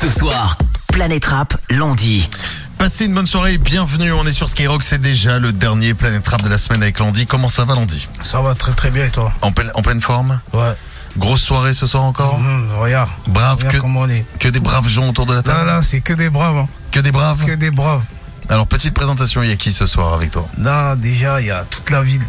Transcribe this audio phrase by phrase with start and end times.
[0.00, 0.56] Ce soir,
[0.92, 2.28] Planète Rap, Landy.
[2.78, 4.12] Passez une bonne soirée et bienvenue.
[4.12, 4.84] On est sur Skyrock.
[4.84, 7.26] C'est déjà le dernier Planète Rap de la semaine avec Landy.
[7.26, 8.06] Comment ça va, Landy?
[8.22, 9.32] Ça va très très bien et toi?
[9.42, 10.38] En, pleine- en pleine forme?
[10.52, 10.72] Ouais.
[11.16, 12.34] Grosse soirée ce soir encore?
[12.36, 13.08] Hum, regarde.
[13.26, 14.24] Brave Regarde que, comment on est.
[14.38, 16.56] que des braves gens autour de la Là, table là, c'est que des braves.
[16.58, 16.66] hein.
[16.92, 17.44] Que des braves?
[17.44, 18.02] Que des braves.
[18.48, 20.46] Alors, petite présentation, il y a qui ce soir avec toi?
[20.58, 22.22] Là, déjà, il y a toute la ville.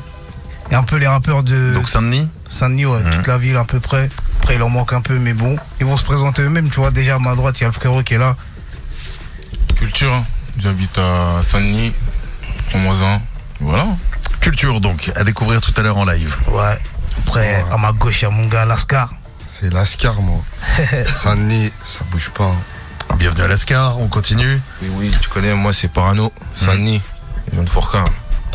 [0.70, 2.28] Il y a un peu les rappeurs de Donc Saint-Denis?
[2.50, 3.12] Saint-Denis, ouais, Mhm.
[3.18, 4.10] toute la ville à peu près.
[4.40, 5.56] Après, il en manque un peu, mais bon.
[5.80, 6.70] Ils vont se présenter eux-mêmes.
[6.70, 8.36] Tu vois, déjà à ma droite, il y a le frérot qui est là.
[9.76, 10.26] Culture, hein.
[10.58, 11.94] j'habite à Saint-Denis,
[12.70, 13.22] prends-moi un.
[13.62, 13.88] Voilà.
[14.40, 16.36] Culture donc, à découvrir tout à l'heure en live.
[16.50, 16.78] Ouais.
[17.26, 19.14] Après, à ma gauche, il y a mon gars Lascar.
[19.46, 20.42] C'est Lascar, moi.
[21.10, 22.46] Saint-Denis, ça bouge pas.
[22.46, 23.16] hein.
[23.18, 24.62] Bienvenue à l'Ascar, on continue.
[24.82, 27.02] Oui, oui, tu connais, moi c'est Parano, Saint-Denis,
[27.48, 28.06] je viens de Fourca.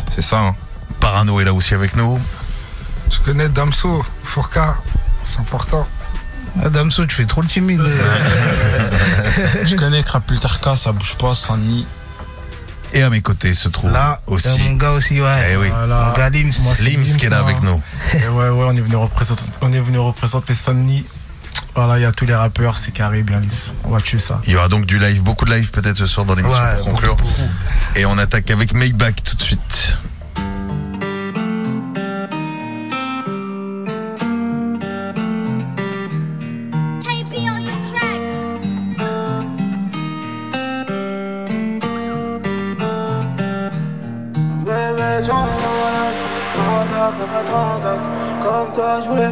[0.09, 0.55] C'est ça, hein.
[0.99, 2.19] Parano est là aussi avec nous.
[3.11, 4.77] Je connais Damso, Fourca,
[5.25, 5.85] c'est important.
[6.63, 7.81] Ah, Damso, tu fais trop le timide.
[9.65, 11.85] Je connais Krapultarka, ça bouge pas, Saint-Denis.
[12.93, 15.49] Et à mes côtés se trouve Là, aussi mon gars aussi, ouais.
[15.51, 15.67] Eh oui.
[15.67, 16.05] Voilà.
[16.05, 16.51] Mon gars Lims.
[16.63, 17.81] Moi, Lims qui est là avec nous.
[18.13, 20.53] Et ouais, ouais, on est venu représenter, on est venu représenter.
[21.75, 23.73] Voilà, il y a tous les rappeurs, c'est carré, bien lisse.
[23.83, 24.39] On va tuer ça.
[24.47, 26.75] Il y aura donc du live, beaucoup de live peut-être ce soir dans l'émission Ouais,
[26.77, 27.15] pour conclure.
[27.17, 27.49] beaucoup, beaucoup.
[27.97, 29.97] Et on attaque avec Maybach tout de suite.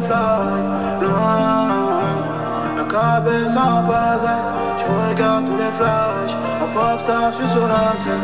[0.00, 1.68] fly, loin,
[2.76, 3.84] la cabesse en
[4.76, 8.20] je regarde tous les flashs, en pop star, je suis sur la scène.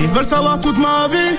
[0.00, 1.36] Ils veulent savoir toute ma vie,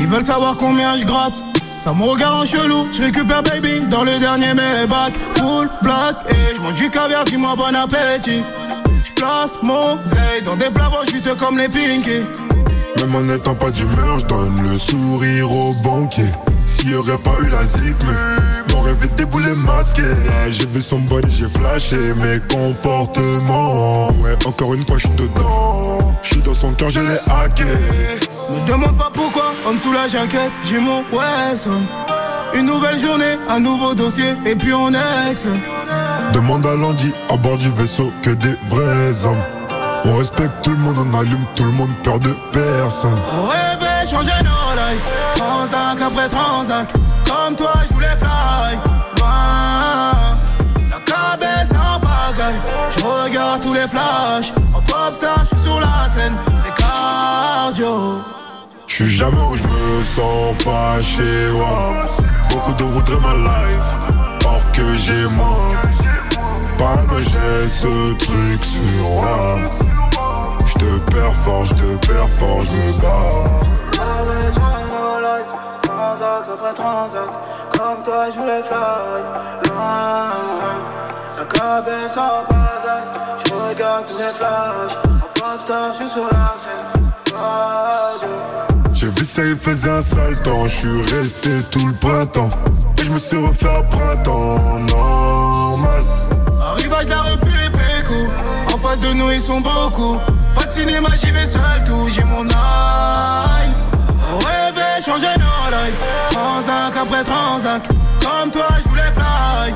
[0.00, 1.44] ils veulent savoir combien je gratte.
[1.84, 5.12] Ça me regarde en chelou, je récupère baby dans le dernier Maybach.
[5.36, 8.44] Full black et je mange du caviar, dis-moi bon appétit.
[9.04, 12.24] Je place mon zay dans des plats chute comme les pinky.
[12.98, 16.30] Même en n'étant pas d'humeur, je donne le sourire au banquier.
[16.66, 20.02] S'il y aurait pas eu la zig, mais m'aurait vite déboulé masqué.
[20.50, 24.08] J'ai vu son body, j'ai flashé mes comportements.
[24.22, 25.98] Ouais, encore une fois, je suis dedans.
[26.22, 27.64] Je suis dans son cœur, je l'ai hacké.
[28.50, 31.80] Me demande pas pourquoi, en dessous la jaquette, j'ai mon Wesson
[32.54, 35.42] Une nouvelle journée, un nouveau dossier, et puis on ex
[36.32, 39.42] Demande à Landy, à bord du vaisseau, que des vrais hommes.
[40.04, 43.18] On respecte tout le monde, on allume tout le monde, peur de personne.
[43.32, 46.88] On changer nos lives Transac après transac
[47.26, 48.78] Comme toi je voulais fly
[50.90, 52.60] La cabesse en pagaille
[52.96, 58.20] Je regarde tous les flashs En pop star je suis sur la scène C'est cardio
[58.86, 61.94] Je suis jamais où je me sens pas chez moi.
[62.50, 65.72] Beaucoup de voudraient ma life, or que j'ai moi.
[66.76, 69.58] Pas que j'ai ce truc sur moi.
[70.66, 73.71] Je te perds fort, je te perds fort, je me bats.
[74.02, 75.52] Rêvais changer nos lives
[75.82, 77.30] Transac après transac.
[77.70, 79.22] Comme toi je voulais fly.
[79.64, 80.30] Loin
[81.38, 83.08] La cabesse en pagaille
[83.46, 86.88] Je regarde tous les flashs En pop star je suis sur la scène.
[88.94, 90.64] J'ai vu ça, il faisait un sale temps.
[90.64, 92.48] Je suis resté tout le printemps.
[92.98, 96.04] Et je me suis refait à printemps normal.
[96.62, 97.38] Arrivage de la rue
[98.72, 100.16] En face de nous ils sont beaucoup.
[100.54, 102.08] Pas de cinéma j'y vais seul tout.
[102.08, 103.71] J'ai mon On
[105.02, 107.82] changer nos Transac après transac
[108.20, 109.74] Comme toi je voulais fly.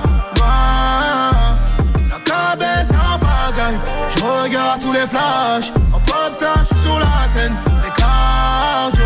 [2.11, 3.79] La cabesse en pagaille.
[4.17, 5.73] Je regarde tous les flashs.
[5.93, 7.57] En pop star je suis sur la scène.
[7.83, 9.05] C'est cardio.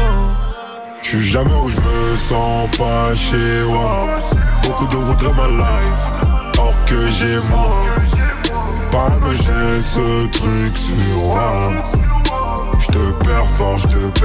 [1.02, 4.08] Je suis jamais où je me sens pas chez moi.
[4.64, 6.12] Beaucoup de voudraient ma life,
[6.58, 7.76] or que j'ai moi.
[8.92, 11.89] Pas que j'ai ce truc sur moi.
[12.92, 14.20] Te perds fort, je te.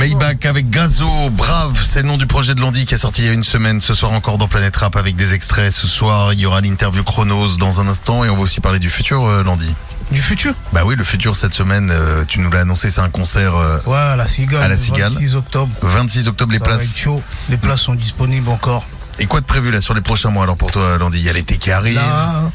[0.00, 3.26] Maybach avec Gazo, brave, c'est le nom du projet de Landy qui est sorti il
[3.26, 3.82] y a une semaine.
[3.82, 5.70] Ce soir encore dans Planète Rap avec des extraits.
[5.70, 8.78] Ce soir, il y aura l'interview Chronos dans un instant et on va aussi parler
[8.78, 9.70] du futur, euh, Landy.
[10.10, 13.10] Du futur Bah oui, le futur cette semaine, euh, tu nous l'as annoncé, c'est un
[13.10, 14.60] concert euh, Ouais, à la Cigale.
[14.62, 15.12] À la le Cigale.
[15.12, 15.72] 26 octobre.
[15.82, 16.96] 26 octobre, les Ça va être places.
[16.98, 17.22] chaud.
[17.48, 18.86] Les places sont disponibles encore.
[19.20, 21.18] Et quoi de prévu là sur les prochains mois alors pour toi, Landy?
[21.18, 21.94] Il y a l'été qui arrive.
[21.96, 22.50] Là,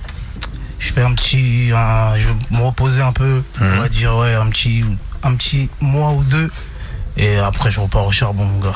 [0.80, 1.72] je fais un petit.
[1.74, 3.42] un- je vais me reposer un peu.
[3.60, 3.74] Mhm.
[3.78, 4.84] On va dire, ouais, un petit,
[5.24, 6.52] un petit mois ou deux.
[7.18, 8.76] Et après, je repars au charbon, mon gars.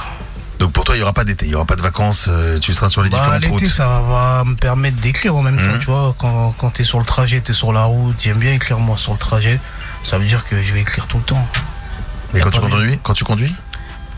[0.60, 2.60] Donc pour toi, il y aura pas d'été, il y aura pas de vacances, euh,
[2.60, 3.68] tu seras sur les Bah, différentes l'été, routes.
[3.68, 6.14] ça va me permettre d'écrire en même temps, tu vois.
[6.20, 9.14] Quand, quand t'es sur le trajet, t'es sur la route, j'aime bien écrire moi sur
[9.14, 9.60] le trajet.
[10.04, 11.48] Ça veut dire que je vais écrire tout le temps.
[12.34, 13.56] Mais quand tu conduis, quand tu conduis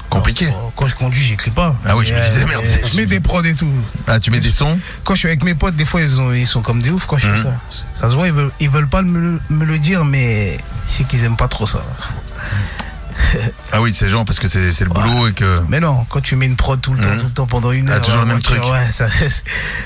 [0.09, 0.49] Compliqué.
[0.75, 1.73] Quand je conduis, j'écris pas.
[1.85, 3.69] Ah oui, je me Mais, disais, euh, merde, Je mets des prods et tout.
[4.07, 6.33] Ah, tu mets des sons Quand je suis avec mes potes, des fois, ils, ont-
[6.33, 7.53] ils sont comme des oufs quand je fais ça.
[7.97, 10.57] Ça se voit, ils veulent, ils veulent pas me, le- me le dire, mais
[10.89, 11.81] je sais qu'ils aiment pas trop ça.
[13.71, 15.61] Ah oui, c'est genre parce que c'est c'est le boulot et que.
[15.69, 17.17] Mais non, quand tu mets une prod tout le temps, Mhm.
[17.19, 18.73] tout le temps pendant une Ah, heure, toujours dans le la même voiture, truc.
[18.73, 19.07] Ouais, ça-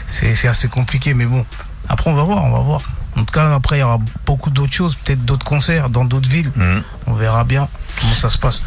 [0.08, 1.46] c'est c'est assez compliqué, mais bon.
[1.88, 2.82] Après, on va voir, on va voir.
[3.16, 6.28] En tout cas, après, il y aura beaucoup d'autres choses, peut-être d'autres concerts dans d'autres
[6.30, 6.52] villes.
[6.56, 6.84] Mhm.
[7.08, 7.68] On verra bien
[8.02, 8.62] comment ça se passe.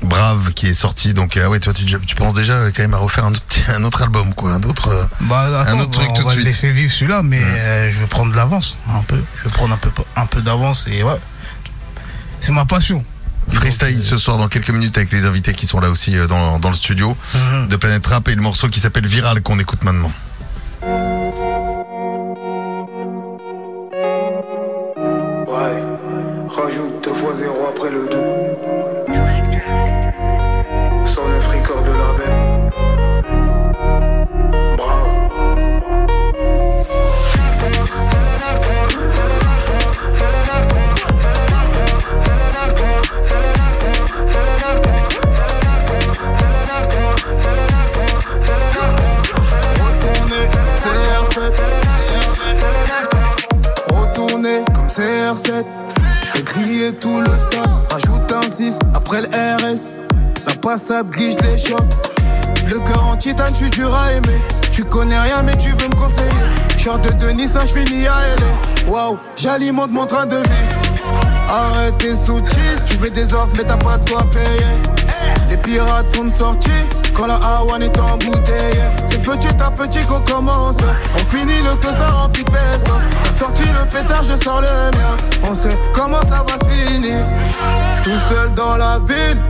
[0.00, 2.94] Brave qui est sorti, donc ah ouais, toi tu, tu penses déjà euh, quand même
[2.94, 3.42] à refaire un autre,
[3.76, 4.88] un autre album, quoi, un autre.
[4.90, 6.44] euh, Bah, attends, Un autre truc on tout de va suite.
[6.44, 9.20] laisser vivre celui-là, mais euh, je vais prendre de l'avance un peu.
[9.38, 11.18] Je vais prendre un peu, un peu d'avance et ouais.
[12.40, 13.04] C'est ma passion.
[13.50, 16.58] Freestyle ce soir dans quelques minutes avec les invités qui sont là aussi euh, dans,
[16.58, 17.68] dans le studio mhm.
[17.68, 20.12] de Planète Rap et le morceau qui s'appelle Viral qu'on écoute maintenant.
[25.46, 25.82] Ouais,
[26.48, 28.77] rajoute deux fois zéro après le 2.
[54.98, 55.64] CR7
[56.26, 59.94] Je vais crier tout le stade Rajoute un 6 après le RS
[60.48, 61.78] La passade glisse les chocs.
[62.68, 64.40] Le cœur en titane, tu dur aimer.
[64.72, 66.28] Tu connais rien mais tu veux me conseiller.
[66.76, 70.76] Short de Denis, ça je finis à LA Waouh, j'alimente mon train de vie.
[71.48, 74.97] Arrête tes sous-cheese, tu veux des offres mais t'as pas de quoi payer
[75.62, 76.70] pirates sont sortis
[77.14, 78.88] quand la Hawan est embouteillée.
[79.06, 80.76] C'est petit à petit qu'on commence.
[81.14, 83.38] On finit le que ça remplit de pesos.
[83.38, 85.16] Sorti le pétard, je sors le mien.
[85.50, 87.26] On sait comment ça va finir.
[88.02, 89.40] Tout seul dans la ville,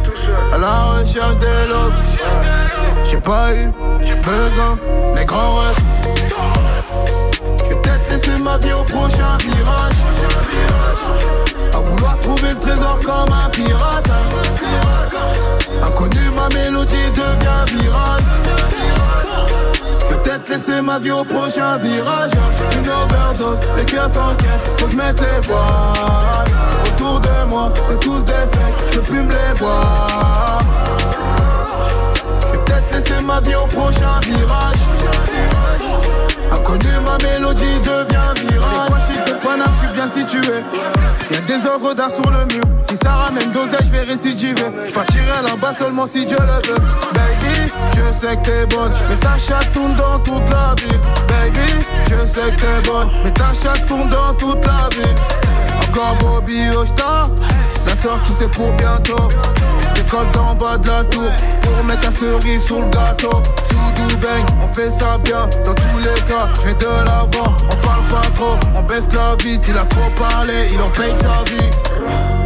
[0.52, 1.92] à la recherche des lobes.
[3.04, 3.72] J'ai pas eu
[4.22, 4.78] besoin,
[5.14, 5.97] mes grands rêves.
[8.40, 9.96] Ma vie au prochain virage.
[11.74, 14.10] À vouloir trouver le trésor comme un pirate.
[15.82, 18.22] Inconnu, ma mélodie devient virale.
[20.08, 22.30] Peut-être laisser ma vie au prochain virage.
[22.78, 26.48] Une overdose, les keufs enquêtent, faut que je mette les voiles.
[26.86, 30.60] Autour de moi, c'est tous des faits, je peux plus me les voir.
[33.18, 34.78] Vais ma vie au prochain virage.
[36.52, 39.00] Inconnu, ma mélodie devient virale.
[39.00, 40.54] Chic de Paname, je suis bien situé.
[41.30, 42.62] Y'a des œuvres d'art sur le mur.
[42.84, 44.70] Si ça ramène d'oseille, je vais récidiver.
[44.86, 46.80] Je partirai là-bas seulement si Dieu le veut.
[47.12, 48.92] Baby, je sais que t'es bonne.
[49.08, 51.00] Mais ta chatte tourne dans toute la ville.
[51.26, 53.08] Baby, je sais que t'es bonne.
[53.24, 55.47] Mais ta chatte tourne dans toute la ville.
[56.20, 57.28] Bobby Osta.
[57.86, 59.28] La sortie c'est pour bientôt.
[59.94, 61.30] Décolle d'en bas de la tour.
[61.62, 63.42] Pour mettre la cerise sur le gâteau.
[63.68, 65.48] Sous bang, on fait ça bien.
[65.64, 67.52] Dans tous les cas, je vais de l'avant.
[67.70, 69.64] On parle pas trop, on baisse la vite.
[69.68, 72.37] Il a trop parlé, il en paye sa vie.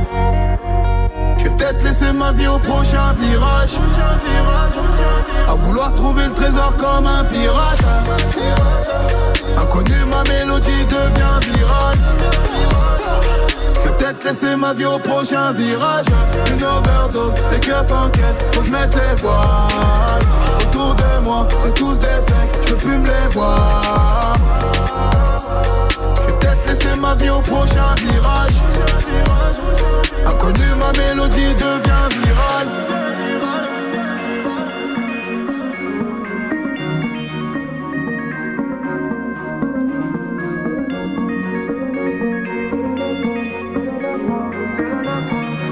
[2.23, 3.79] Ma au prochain virage.
[5.49, 7.85] À vouloir trouver le trésor comme un pirate.
[9.57, 11.99] Inconnu, ma mélodie devient virale.
[13.85, 16.07] Peut-être laisser ma vie au prochain virage.
[16.53, 20.27] Une overdose, les keufs enquêtent, faut que je mette les voiles.
[20.61, 24.35] Autour de moi, c'est tous des fakes, je peux plus me les voir.
[27.13, 28.63] Ma vie au prochain virage.
[30.27, 32.69] Inconnu, ma mélodie devient virale.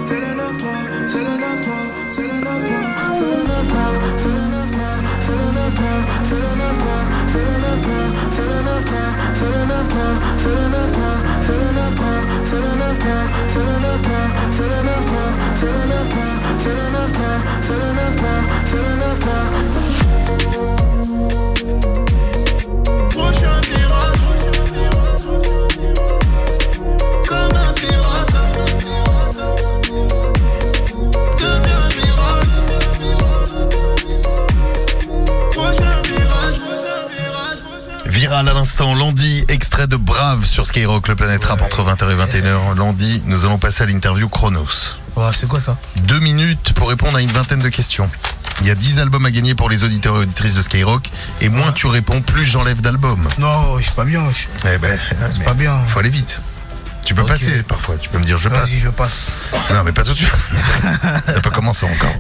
[0.03, 0.69] C'est le 9-3,
[1.07, 1.73] c'est le 9-3,
[2.13, 2.77] c'est le 9-3,
[3.13, 4.85] c'est le 9-3, c'est le 9-3,
[5.19, 6.85] c'est le 9-3, c'est le 9-3,
[7.27, 7.99] c'est le 9-3,
[8.31, 9.61] c'est le 9-3, c'est le
[10.37, 10.70] 9-3,
[13.47, 14.11] c'est le 9-3,
[14.51, 15.15] c'est le 9-3,
[15.55, 16.17] c'est le 9-3,
[16.59, 17.23] c'est le 9-3,
[17.61, 18.20] c'est le 9-3,
[38.49, 42.75] à l'instant, Landy, extrait de Brave sur Skyrock, le Planète Rap entre 20h et 21h.
[42.75, 44.97] Landy, nous allons passer à l'interview Chronos.
[45.15, 45.77] Ouais, c'est quoi ça?
[46.05, 48.11] Deux minutes pour répondre à une vingtaine de questions.
[48.63, 51.03] Il y a 10 albums à gagner pour les auditeurs et auditrices de Skyrock.
[51.43, 53.29] Et moins tu réponds, plus j'enlève d'albums.
[53.39, 54.23] Non, je suis pas bien.
[54.65, 54.99] Eh ben,
[55.31, 55.77] C'est pas bien.
[55.89, 56.41] Faut aller vite.
[57.05, 57.97] Tu peux passer parfois.
[57.97, 58.71] Tu peux me dire je passe.
[58.71, 59.33] Vas-y, je passe.
[59.71, 60.31] Non, mais pas tout de suite.
[61.27, 62.15] T'as pas commencé encore.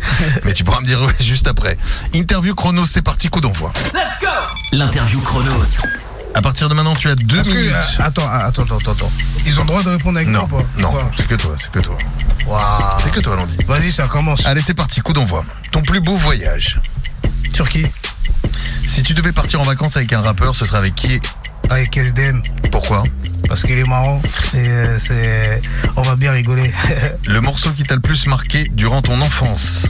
[0.44, 1.78] Mais tu pourras me dire juste après.
[2.14, 3.72] Interview chrono, c'est parti, coup d'envoi.
[4.72, 5.82] L'interview Chronos.
[6.34, 7.72] À partir de maintenant, tu as deux que- minutes.
[7.72, 9.12] euh, attends, attends, attends, attends.
[9.46, 11.70] Ils ont le droit de répondre avec non, pas non, Quoi c'est que toi, c'est
[11.70, 11.96] que toi.
[12.46, 13.00] Waouh.
[13.02, 13.56] C'est que toi, Landy.
[13.66, 14.46] Vas-y, ça commence.
[14.46, 15.44] Allez, c'est parti, coup d'envoi.
[15.72, 16.80] Ton plus beau voyage.
[17.52, 17.86] Turquie,
[18.86, 21.20] Si tu devais partir en vacances avec un rappeur, ce serait avec qui?
[21.68, 22.42] Avec SDM.
[22.72, 23.02] Pourquoi?
[23.48, 24.20] Parce qu'il est marrant.
[24.54, 25.60] Et euh, c'est.
[25.96, 26.72] On va bien rigoler.
[27.26, 29.86] Le morceau qui t'a le plus marqué durant ton enfance.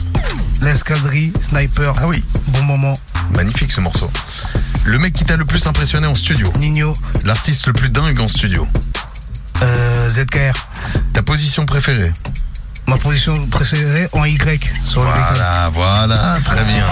[0.61, 2.93] L'escadrille, sniper, Ah oui, bon moment.
[3.35, 4.09] magnifique ce morceau.
[4.83, 6.51] Le mec qui t'a le plus impressionné en studio.
[6.59, 6.93] Nino,
[7.23, 8.67] L'artiste le plus dingue en studio.
[9.63, 10.53] euh, ZKR.
[11.13, 12.11] Ta position préférée.
[12.87, 14.37] Ma position préférée en Y
[14.85, 15.07] sur le.
[15.09, 16.85] Voilà, voilà, très bien.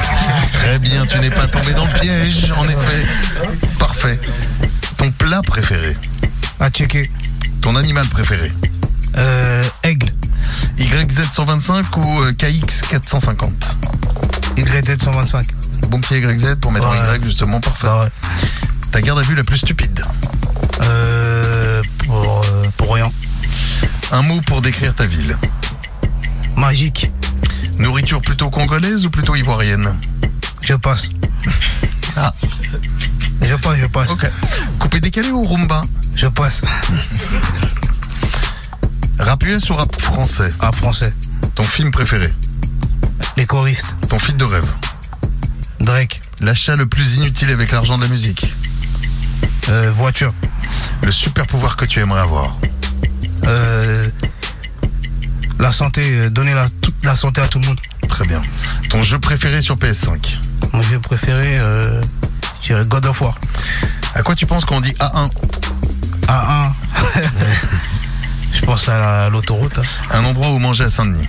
[0.54, 3.06] Très bien, tu n'es pas tombé dans le piège, en effet.
[3.80, 4.20] Parfait.
[4.98, 5.98] Ton plat préféré.
[6.60, 7.10] À checker.
[7.62, 8.52] Ton animal préféré.
[9.18, 10.08] Euh, aigle.
[10.78, 13.52] YZ125 ou euh, KX450
[14.58, 15.46] YZ 125.
[15.90, 16.94] Bon pied YZ pour mettre en.
[17.16, 17.88] Y justement, parfait.
[17.88, 18.08] Ouais.
[18.92, 20.02] Ta garde à vue la plus stupide.
[20.82, 23.12] Euh, pour, euh, pour rien.
[24.12, 25.38] Un mot pour décrire ta ville.
[26.56, 27.12] Magique.
[27.78, 29.96] Nourriture plutôt congolaise ou plutôt ivoirienne?
[30.62, 31.10] Je passe.
[32.16, 32.34] Ah.
[33.42, 34.10] Je passe, je passe.
[34.10, 34.30] Ok.
[34.80, 35.82] Coupé décalé ou rumba?
[36.16, 36.62] Je passe.
[39.20, 41.12] Rap US ou rap français À français.
[41.56, 42.32] Ton film préféré
[43.38, 43.96] Les choristes.
[44.10, 44.66] Ton feat de rêve
[45.80, 46.22] Drake.
[46.40, 48.54] L'achat le plus inutile avec l'argent de la musique
[49.70, 50.34] Euh, voiture.
[51.04, 52.58] Le super pouvoir que tu aimerais avoir
[53.46, 54.08] Euh,
[55.60, 56.02] la santé.
[56.06, 57.80] euh, donner la, toute la santé à tout le monde.
[58.08, 58.42] Très bien.
[58.90, 60.38] Ton jeu préféré sur PS5
[60.74, 62.02] Mon jeu préféré, euh,
[62.62, 63.36] je dirais God of War.
[64.16, 65.30] À quoi tu penses quand on dit A1
[66.28, 66.59] A1.
[68.70, 69.80] Je pense à la- l'autoroute.
[69.80, 69.82] hein.
[70.12, 71.28] Un endroit où manger à Saint-Denis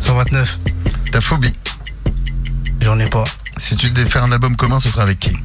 [0.00, 0.56] 129.
[1.12, 1.54] Ta phobie
[2.80, 3.24] J'en ai pas.
[3.58, 5.36] Si tu devais faire un album commun, ce serait avec qui?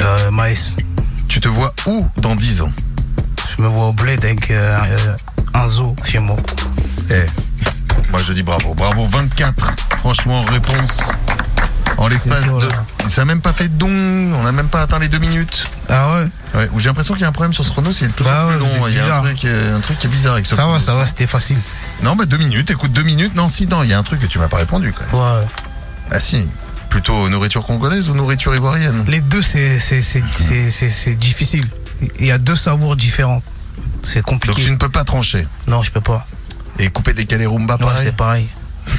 [0.00, 0.76] Euh, Maïs.
[1.28, 2.70] Tu te vois où dans 10 ans?
[3.56, 5.16] Je me vois au bled avec euh, euh,
[5.54, 6.36] un zoo chez moi.
[7.10, 7.24] Eh,
[8.10, 8.74] moi je dis bravo.
[8.74, 9.72] Bravo 24.
[9.96, 10.98] Franchement, réponse
[11.98, 13.08] en l'espace de.
[13.08, 13.88] Ça n'a même pas fait de don.
[13.88, 15.66] On n'a même pas atteint les deux minutes.
[15.88, 18.12] Ah ouais Ouais, j'ai l'impression qu'il y a un problème sur ce chrono, c'est de
[18.12, 18.88] plus Bah en plus ouais, long.
[18.88, 20.80] Il y a un truc, euh, un truc qui est bizarre avec ce Ça va,
[20.80, 21.56] ça va, c'était facile.
[22.02, 22.70] Non, bah deux minutes.
[22.70, 23.34] Écoute, deux minutes.
[23.34, 25.22] Non, si, non, il y a un truc que tu m'as pas répondu quand même.
[25.40, 25.46] Ouais.
[26.10, 26.48] Ah si.
[26.90, 29.04] Plutôt nourriture congolaise ou nourriture ivoirienne?
[29.08, 31.68] Les deux, c'est c'est- difficile.
[32.20, 33.42] Il y a deux savoirs différents.
[34.02, 34.62] C'est Donc compliqué.
[34.62, 35.46] tu ne peux pas trancher.
[35.66, 36.26] Non, je peux pas.
[36.78, 38.04] Et couper décalé rumba Ouais, pareil?
[38.04, 38.48] c'est pareil.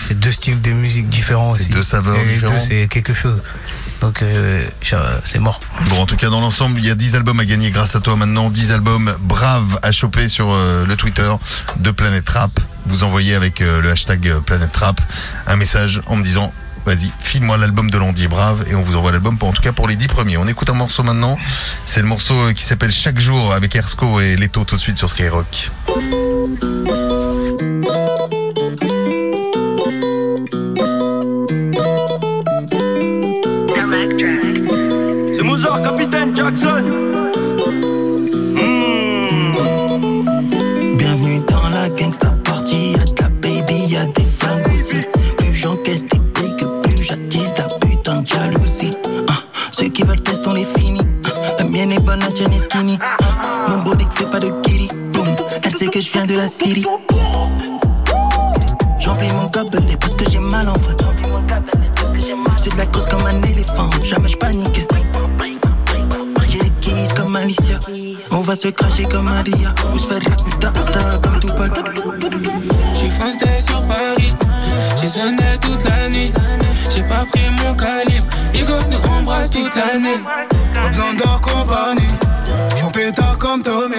[0.01, 1.69] C'est deux styles de musique différents C'est aussi.
[1.69, 2.53] deux saveurs Et les différents.
[2.53, 3.41] deux, c'est quelque chose.
[4.01, 4.65] Donc, euh,
[5.23, 5.59] c'est mort.
[5.89, 7.99] Bon, en tout cas, dans l'ensemble, il y a 10 albums à gagner grâce à
[8.01, 8.49] toi maintenant.
[8.49, 11.31] 10 albums braves à choper sur euh, le Twitter
[11.77, 12.51] de Planète Rap.
[12.87, 15.01] Vous envoyez avec euh, le hashtag Planète Rap
[15.47, 16.53] un message en me disant
[16.85, 19.71] Vas-y, file-moi l'album de Landy Brave et on vous envoie l'album pour en tout cas
[19.71, 20.37] pour les 10 premiers.
[20.37, 21.35] On écoute un morceau maintenant.
[21.87, 25.09] C'est le morceau qui s'appelle Chaque jour avec Ersko et Leto tout de suite sur
[25.09, 25.71] Skyrock.
[56.35, 56.85] De la city.
[58.99, 60.95] J'emplis mon gobelet parce que j'ai mal en vrai.
[62.63, 64.85] J'ai de la grosse comme un éléphant, jamais je panique.
[66.49, 67.79] J'ai les keys comme Alicia.
[68.31, 69.73] On va se cracher comme Adia.
[69.93, 70.73] Ou se faire putain
[71.23, 71.71] comme Tupac.
[72.93, 74.33] J'ai foncé sur Paris,
[75.01, 76.33] j'ai sonné toute la nuit.
[76.89, 80.19] J'ai pas pris mon calibre, Hugo nous embrasse toute l'année.
[80.73, 82.07] Pas besoin leur compagnie.
[82.77, 83.95] J'en pétard comme Tommy.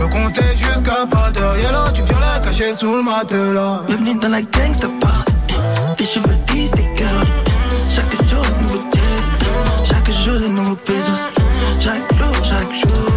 [0.00, 1.58] Je veux compter jusqu'à pas d'heure.
[1.58, 3.82] Yellow, du violet caché sous le matelas.
[3.86, 5.56] Bienvenue dans la gangsta party.
[5.98, 7.26] Tes cheveux lisses, tes curls.
[7.90, 9.84] Chaque jour, de nouveaux jazz.
[9.84, 11.28] Chaque jour, de nouveaux pesos.
[11.78, 13.12] Chaque jour, chaque jour.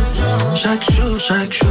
[0.55, 1.69] Chaque jour, chaque jour.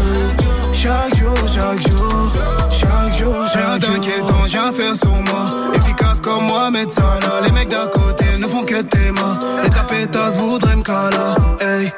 [0.72, 2.32] Chaque jour, chaque jour,
[2.70, 4.46] chaque jour, chaque jour.
[4.46, 5.74] J'ai un sur moi.
[5.74, 7.42] Efficace comme moi, ça là.
[7.44, 9.38] Les mecs d'à côté ne font que tes mains.
[9.62, 11.36] Et ta pétasse voudrait me cala.
[11.60, 11.92] Hey,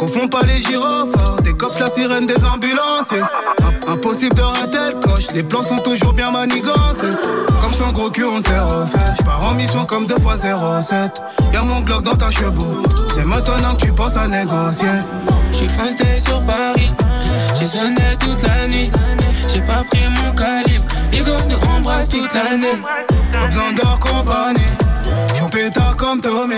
[0.00, 1.19] Confonds pas les gyrophares,
[5.34, 7.16] les plans sont toujours bien manigancés.
[7.60, 9.12] Comme son gros cul, on s'est refait.
[9.18, 11.20] J'pars en mission comme 2 fois 07.
[11.52, 12.82] Y'a mon Glock dans ta chebou.
[13.14, 14.88] C'est maintenant que tu penses à négocier.
[15.52, 16.92] J'ai foncé sur Paris,
[17.58, 18.90] j'ai sonné toute la nuit.
[19.52, 22.78] J'ai pas pris mon calibre, Hugo nous embrasse toute l'année.
[23.32, 24.66] Pas besoin de compagnie.
[25.38, 26.54] J'en pétard comme Tommy.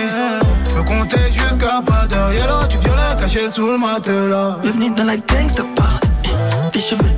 [0.71, 2.33] J'veux compter jusqu'à pas d'heure.
[2.33, 4.59] Yellow, du violet caché sous le matelas.
[4.63, 6.33] Bienvenue dans la gangsta party.
[6.73, 7.11] Tes cheveux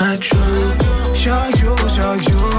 [0.00, 0.38] Chaque jour,
[1.12, 1.76] chaque jour.
[1.76, 2.56] Chaque jour,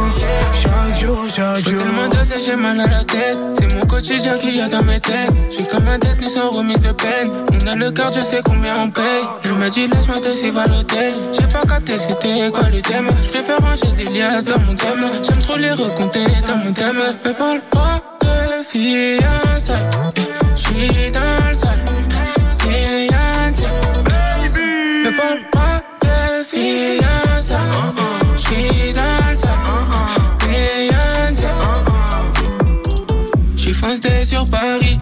[0.53, 1.25] chaque jour.
[1.33, 3.39] Chaque jour, tellement dosé, j'ai mal à la tête.
[3.59, 5.31] C'est mon quotidien qui y a dans mes têtes.
[5.49, 7.31] J'suis comme un détenu sans remise de peine.
[7.63, 9.23] On a le cœur, je sais combien on paye.
[9.43, 11.15] Elle m'a dit, laisse-moi te suivre à l'hôtel.
[11.31, 13.09] J'ai pas capté, c'était quoi le thème.
[13.23, 15.03] J'préfère ranger des liasses dans mon thème.
[15.23, 17.01] J'aime trop les recompter dans mon thème.
[17.25, 19.89] Me parle pas de fiançailles.
[20.55, 21.85] J'suis dans le sale.
[22.59, 23.65] Fiançailles.
[25.03, 27.30] Me parle pas de fiançailles.
[27.41, 29.01] J'suis dans.
[33.57, 34.99] J'suis foncé sur Paris,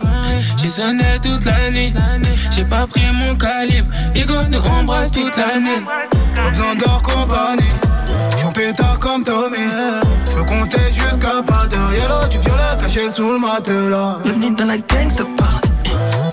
[0.55, 1.93] j'ai sonné toute la nuit.
[2.51, 5.84] J'ai pas pris mon calibre, Hugo nous embrasse toute l'année.
[6.34, 7.69] Pas besoin de leur compagnie.
[8.41, 9.58] J'en pétard comme Tommy.
[10.31, 11.93] J'veux compter jusqu'à pas d'heure.
[11.93, 14.19] Yellow, du violet caché sous le matelas.
[14.24, 15.69] Bienvenue dans la gangsta party.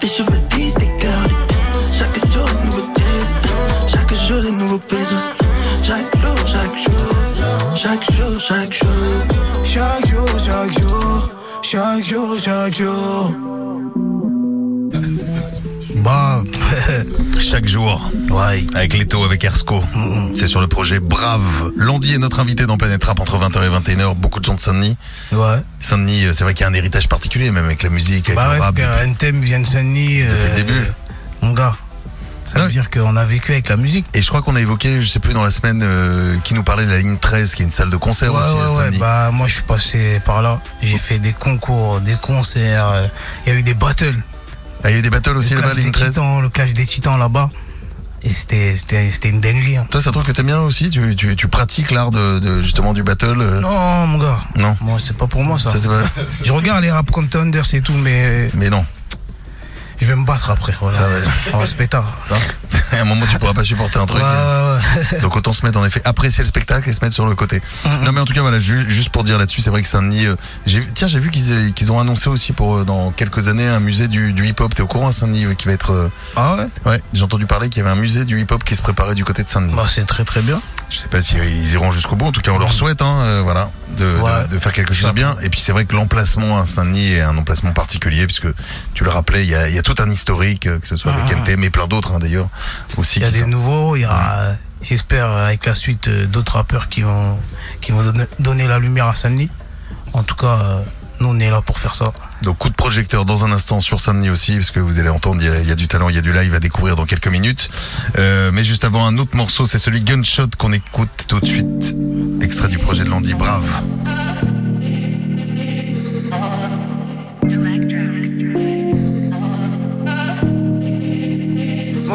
[0.01, 0.89] Tes cheveux lisses, tes.
[1.93, 3.35] Chaque jour, de nouveau jazz.
[3.89, 5.33] Chaque jour, de nouveaux pesos.
[5.87, 7.76] Chaque jour, chaque jour.
[7.76, 9.26] Chaque jour, chaque jour.
[9.64, 11.31] Chaque jour, chaque jour.
[11.62, 13.33] Chaque jour, chaque jour.
[15.97, 16.43] Bah,
[17.40, 18.11] Chaque jour.
[18.31, 18.64] ouais.
[18.75, 19.83] Avec Leto, avec Ersko.
[20.35, 21.73] C'est sur le projet Brave.
[21.76, 24.14] Landy est notre invité dans Planète Rap entre 20h et 21h.
[24.16, 24.97] Beaucoup de gens de Saint-Denis.
[25.33, 25.59] Ouais.
[25.81, 28.37] Saint-Denis, euh, c'est vrai qu'il y a un héritage particulier, même avec la musique, avec
[28.37, 28.75] Bah le ouais, rap.
[28.75, 30.21] qu'un thème vient de Sunny.
[30.23, 30.87] le début.
[31.43, 31.73] Mon gars.
[32.47, 34.07] Ça veut dire qu'on a vécu avec la musique.
[34.15, 36.62] Et je crois qu'on a évoqué, je sais plus, dans la semaine, euh, qui nous
[36.62, 38.99] parlait de la ligne 13, qui est une salle de concert Ouais, aussi ouais.
[38.99, 40.61] Bah, moi, je suis passé par là.
[40.81, 42.88] J'ai fait des concours, des concerts.
[42.93, 43.07] euh,
[43.47, 44.14] Il y a eu des battles.
[44.85, 46.09] Ah, il y a eu des battles aussi là-bas, ligne des 13.
[46.11, 47.51] titans, le clash des titans là-bas.
[48.23, 48.75] Et c'était,
[49.29, 49.77] une dinguerie.
[49.77, 49.87] hein.
[49.90, 52.61] Toi, c'est un truc que t'aimes bien aussi tu, tu, tu pratiques l'art de, de,
[52.62, 54.40] justement du battle euh, Non, mon gars.
[54.57, 54.77] Non.
[54.81, 55.70] Moi, c'est pas pour moi ça.
[55.70, 56.03] Ça, c'est pas-
[56.42, 58.85] Je regarde les rap contenders et tout, mais Mais non.
[60.00, 60.74] Je vais me battre après.
[60.80, 60.96] Voilà.
[60.96, 61.16] Ça va.
[61.54, 62.16] On va se pétard.
[62.92, 64.22] à un moment, tu pourras pas supporter un truc.
[64.22, 65.20] Ouais, ouais, ouais.
[65.20, 67.61] Donc autant se mettre en effet apprécier le spectacle et se mettre sur le côté.
[68.04, 70.26] Non mais en tout cas voilà ju- juste pour dire là-dessus c'est vrai que Saint-Denis
[70.26, 70.35] euh,
[70.94, 74.09] tiens j'ai vu qu'ils qu'ils ont annoncé aussi pour euh, dans quelques années un musée
[74.09, 76.66] du, du hip-hop t'es au courant Saint-Denis qui va être euh, Ah ouais?
[76.85, 79.24] Ouais j'ai entendu parler qu'il y avait un musée du hip-hop qui se préparait du
[79.24, 79.74] côté de Saint-Denis.
[79.74, 80.61] Bah, c'est très très bien.
[80.88, 83.02] Je sais pas si euh, ils iront jusqu'au bout en tout cas on leur souhaite
[83.02, 84.48] hein, voilà de, de- Ouais.
[84.50, 87.20] de faire quelque chose de bien et puis c'est vrai que l'emplacement à Saint-Denis est
[87.22, 88.46] un emplacement particulier puisque
[88.94, 90.96] tu le rappelais il y a, il y a tout un historique euh, que ce
[90.96, 91.38] soit avec Ah.
[91.38, 92.49] NTM et plein d'autres hein, d'ailleurs
[92.96, 96.09] aussi Il y a des sont- nouveaux, il y a, euh, j'espère, avec la suite,
[96.09, 97.38] euh, d'autres rappeurs qui vont,
[97.81, 99.49] qui vont donner, donner la lumière à Sandy.
[100.12, 100.83] En tout cas, euh,
[101.20, 102.12] nous, on est là pour faire ça.
[102.42, 105.40] Donc coup de projecteur dans un instant sur Saint-Denis aussi, parce que vous allez entendre,
[105.40, 106.96] il y, a, il y a du talent, il y a du live à découvrir
[106.96, 107.70] dans quelques minutes.
[108.18, 111.94] Euh, mais juste avant, un autre morceau, c'est celui Gunshot qu'on écoute tout de suite.
[112.42, 113.64] Extrait du projet de Landy, brave.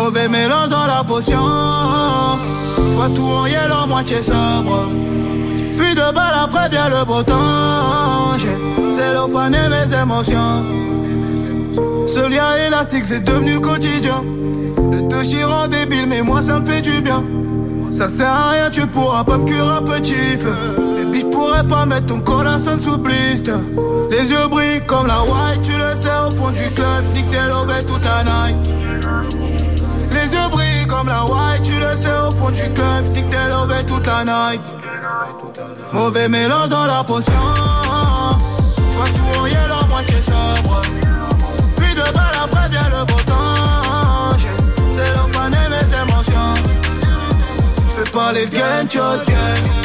[0.04, 1.38] Mauvais mélange dans la potion.
[2.96, 4.90] Vois tout en yellow, moitié sobre.
[5.78, 8.36] Puis de balle après vient le beau temps.
[8.36, 8.58] J'ai
[8.92, 10.66] cellophané mes émotions.
[12.08, 14.24] Ce lien élastique, c'est devenu le quotidien.
[14.92, 17.24] Le te chirant débile, mais moi ça me fait du bien.
[17.96, 20.56] Ça sert à rien, tu pourras pas me cuire un petit feu.
[21.00, 22.24] Et puis je pourrais pas mettre ton
[22.58, 23.52] son sous blister.
[24.10, 27.52] Les yeux brillent comme la white, tu le sais, au fond du club, nique des
[27.54, 28.72] lovés toute la night.
[30.22, 33.52] Les yeux brillent comme la white, tu le sais, au fond du club, nique des
[33.52, 34.62] lovés toute la night.
[35.92, 37.34] Mauvais mélange dans la potion.
[38.96, 40.82] Vois tout en yellow, moitié sobre.
[41.76, 44.38] Puis de balle après vient le beau temps.
[44.38, 46.54] J'ai cellophané mes émotions.
[47.96, 49.82] Fais parler le gang, shot gang,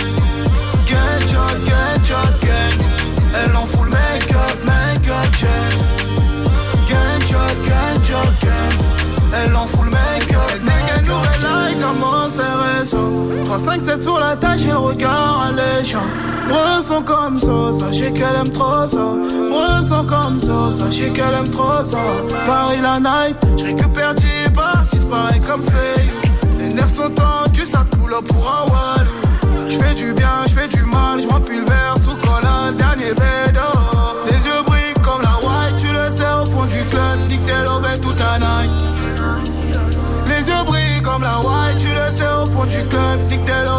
[13.57, 13.57] récent.
[13.57, 16.05] 3, 5, 7 sur la tâche, j'ai le regard alléchant.
[16.49, 19.15] Ressens comme ça, sachez qu'elle aime trop ça.
[19.53, 21.99] Ressens comme ça, sachez qu'elle aime trop ça.
[22.47, 26.11] Paris la night, je récupère 10 bars, disparaît comme fait.
[26.59, 29.69] Les nerfs sont tendus, ça coule pour un wallou.
[29.69, 32.17] Je fais du bien, je fais du mal, je remplis le verre sous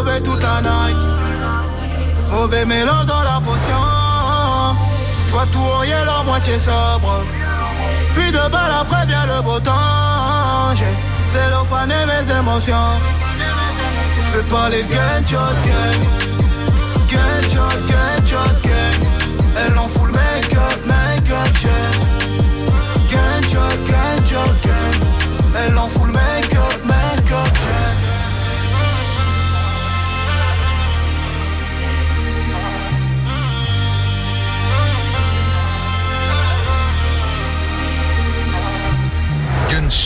[0.08, 0.96] mauvais toute la night.
[2.30, 3.82] Mauvais mélange dans la potion.
[5.30, 7.24] Toi tout en la moitié sobre.
[8.14, 10.74] Puis de balle après vient le beau temps.
[10.74, 10.94] J'ai
[11.26, 13.00] cellophané mes émotions.
[14.26, 15.38] Je vais parler gun shot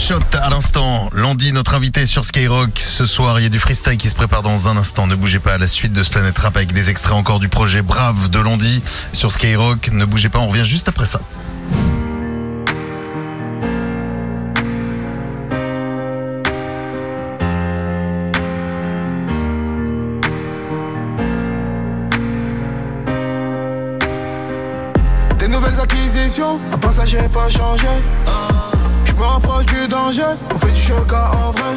[0.03, 1.11] Gunshot à l'instant.
[1.13, 2.71] Landy, notre invité sur Skyrock.
[2.77, 5.07] Ce soir, il y a du freestyle qui se prépare dans un instant.
[5.07, 7.49] Ne bougez pas à la suite de ce Planet Rap avec des extraits encore du
[7.49, 9.91] projet Brave de Landy sur Skyrock.
[9.93, 11.21] Ne bougez pas, on revient juste après ça.
[25.39, 27.87] Des nouvelles acquisitions, un passager pas changé.
[29.23, 31.77] Me rapproche du danger, on fait du choc en vrai.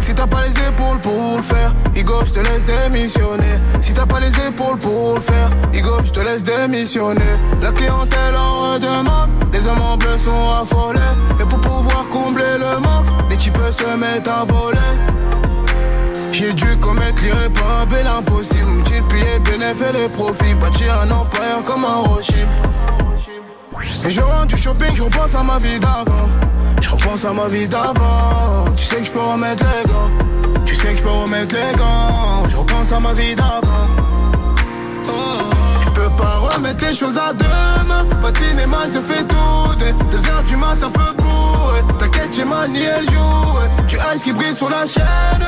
[0.00, 3.54] Si t'as pas les épaules pour le faire, Igo, je te laisse démissionner.
[3.82, 7.20] Si t'as pas les épaules pour le faire, Igo, je te laisse démissionner.
[7.60, 11.00] La clientèle en redemande, les hommes en bleu sont affolés.
[11.38, 14.78] Et pour pouvoir combler le manque, les types se mettent à voler.
[16.32, 21.62] J'ai dû commettre l'irréparable et l'impossible Multiplier le bénéfice et les profits Bâtir un empire
[21.66, 22.48] comme un Rothschild
[24.04, 26.28] Et je rentre du shopping, je repense à ma vie d'avant.
[26.80, 28.64] Je repense à ma vie d'avant.
[28.76, 30.64] Tu sais que je peux remettre les gants.
[30.64, 32.48] Tu sais que je peux remettre les gants.
[32.48, 33.88] Je repense à ma vie d'avant.
[35.06, 38.06] Oh, Tu peux pas remettre les choses à demain.
[38.20, 39.62] Patiner mal te fait tout
[40.10, 41.80] deux heures du mat un peu bourré.
[41.98, 43.60] T'inquiète j'ai manié le jour.
[43.88, 45.46] Du ice qui brille sur la chaîne.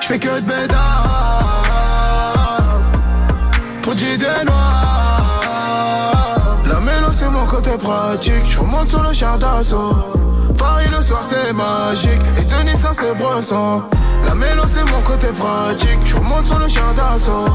[0.00, 1.06] Je fais que de bédard
[3.82, 5.05] Produit des noirs
[7.56, 8.44] côté pratique.
[8.44, 9.94] Je remonte sur le char d'assaut.
[10.58, 12.20] Paris le soir c'est magique.
[12.38, 13.82] Et Denis ça c'est bresson.
[14.26, 15.98] La mélo c'est mon côté pratique.
[16.04, 17.50] Je remonte sur le char d'assaut.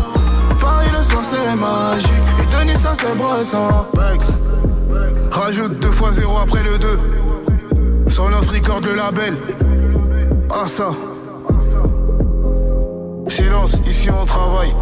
[0.60, 2.28] Paris le soir c'est magique.
[2.42, 3.68] Et Denis ça c'est bresson.
[5.32, 7.00] Rajoute deux fois zéro après le 2
[8.08, 9.36] Son offre record le label.
[10.52, 10.92] Ah ça.
[13.28, 14.74] Silence, ici on travaille.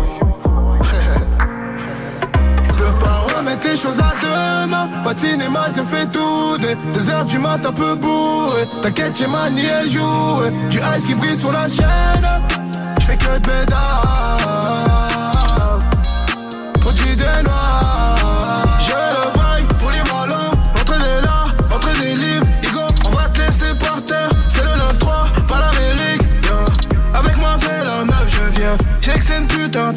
[3.49, 4.89] Remettre les choses à demain.
[5.03, 6.57] Pas de cinéma, je le fais tout.
[6.59, 8.67] Des deux heures du mat, un peu bourré.
[8.81, 10.43] T'inquiète, j'ai manié le jour.
[10.69, 12.29] Du ice qui brille sur la chaîne.
[12.99, 13.79] Je fais que de bédave.
[16.79, 18.15] Produit des noirs.
[18.79, 20.51] J'ai le bail pour les malins.
[20.79, 22.45] Entre des là, entre des livres.
[22.63, 24.29] Igo, on va te laisser par terre.
[24.49, 26.23] C'est le 9-3, pas l'Amérique.
[26.43, 27.19] Yeah.
[27.19, 28.77] Avec moi, fais la meuf, je viens.
[29.01, 29.93] J'ai que c'est une putain.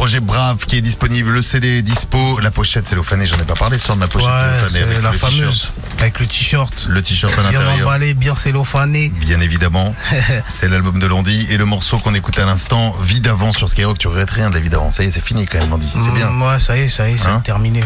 [0.00, 1.30] Projet Brave qui est disponible.
[1.30, 2.40] Le CD est dispo.
[2.40, 5.18] La pochette cellophanée, j'en ai pas parlé sur de ma pochette Ouais, avec la le
[5.18, 5.38] fameuse.
[5.38, 5.72] t-shirt.
[6.00, 6.86] Avec le t-shirt.
[6.88, 7.86] Le t-shirt à Bien l'intérieur.
[7.88, 9.10] emballé, bien cellophané.
[9.10, 9.94] Bien évidemment,
[10.48, 13.98] c'est l'album de Landy et le morceau qu'on écoute à l'instant, Vie d'avant sur Skyrock.
[13.98, 14.90] Tu regrettes rien de la vie d'avant.
[14.90, 15.88] Ça y est, c'est fini quand même, Landy.
[16.00, 16.30] C'est bien.
[16.30, 17.84] Mm, Ouais, ça y est, ça y est, c'est Hein terminé.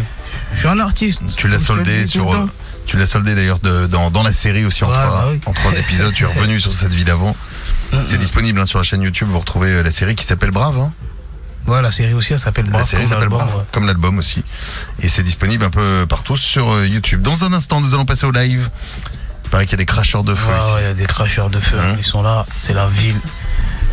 [0.54, 1.20] Je suis un artiste.
[1.36, 2.32] Tu l'as soldé sur.
[2.32, 2.46] euh.
[2.86, 5.40] Tu l'as soldé d'ailleurs dans, dans la série aussi en, Ouais, trois, bah oui.
[5.46, 6.14] en trois épisodes.
[6.14, 7.34] Tu es revenu sur cette vie d'avant.
[8.04, 9.26] C'est disponible hein, sur la chaîne YouTube.
[9.32, 10.78] Vous retrouvez euh, la série qui s'appelle Brave.
[10.78, 10.92] hein.
[11.66, 12.80] Ouais, la série aussi, elle s'appelle Brave.
[12.80, 13.64] la série comme s'appelle l'album, Brave, ouais.
[13.72, 14.44] comme l'album aussi.
[15.00, 17.22] Et c'est disponible un peu partout sur euh, YouTube.
[17.22, 18.68] Dans un instant, nous allons passer au live.
[19.44, 20.72] Il paraît qu'il y a des cracheurs de feu Ouais, ici.
[20.74, 23.18] ouais, il y a des cracheurs de feu, Hein ils sont là, c'est la ville.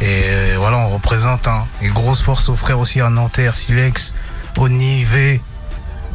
[0.02, 4.14] Et euh, voilà, on représente hein, et grosse force aux frères aussi à Nanterre, Silex,
[4.58, 5.40] Oni, V,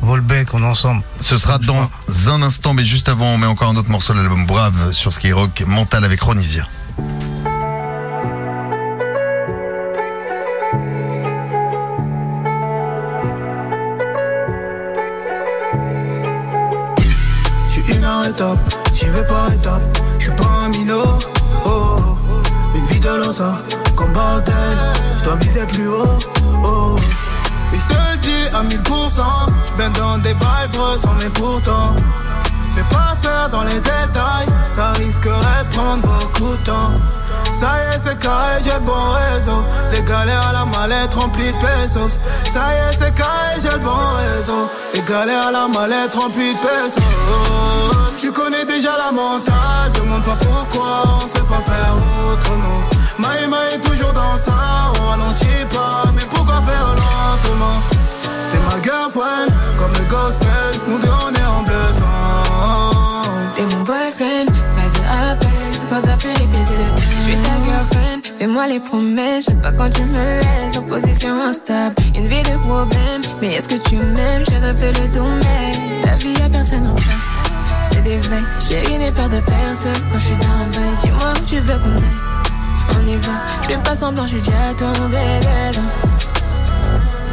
[0.03, 1.03] Volbeck, on est ensemble.
[1.21, 1.89] Ce sera dans
[2.29, 5.13] un instant, mais juste avant, on met encore un autre morceau de l'album Brave sur
[5.13, 6.67] Skyrock, Mental avec Ronisia.
[18.93, 19.83] J'y vais par étapes.
[20.19, 21.17] Je suis pas un minot,
[21.67, 21.97] oh, oh.
[22.75, 23.59] Une vie de l'osa,
[23.95, 24.55] comme Bartel.
[25.19, 26.19] Je dois viser plus haut,
[26.65, 26.97] oh.
[27.73, 29.23] Et je te le dis à 1000%,
[29.67, 31.95] je viens dans des vibes sans mais pourtant.
[32.75, 36.93] Fais pas faire dans les détails, ça risquerait de prendre beaucoup de temps.
[37.53, 39.65] Ça y est, c'est carré, j'ai le bon réseau.
[39.93, 42.21] Les galères à la mallette remplie de pesos.
[42.45, 44.69] Ça y est, c'est carré, j'ai le bon réseau.
[44.95, 47.03] Les galères à la mallette remplie de pesos.
[48.21, 52.81] Tu connais déjà la mentale, demande pas pourquoi, on sait pas faire autrement.
[53.19, 54.55] Maïma est toujours dans ça,
[55.01, 57.81] on ralentit pas, mais pourquoi faire lentement?
[58.51, 62.43] T'es ma girlfriend, comme le gospel, nous deux on est en besoin.
[63.55, 64.47] T'es mon boyfriend,
[66.03, 69.47] je suis ta girlfriend, fais-moi les promesses.
[69.47, 71.95] Je sais pas quand tu me laisses en position instable.
[72.15, 74.45] Une vie de problème, mais est-ce que tu m'aimes?
[74.49, 75.71] J'ai refait le tour, mais
[76.05, 77.43] la vie y'a personne en face.
[77.91, 80.97] C'est des vices, j'ai n'ai peur de personne quand je suis dans le bail.
[81.03, 82.99] Dis-moi où tu veux qu'on aille.
[82.99, 83.33] On y va,
[83.63, 85.83] je fais pas semblant, je suis déjà tombé dedans.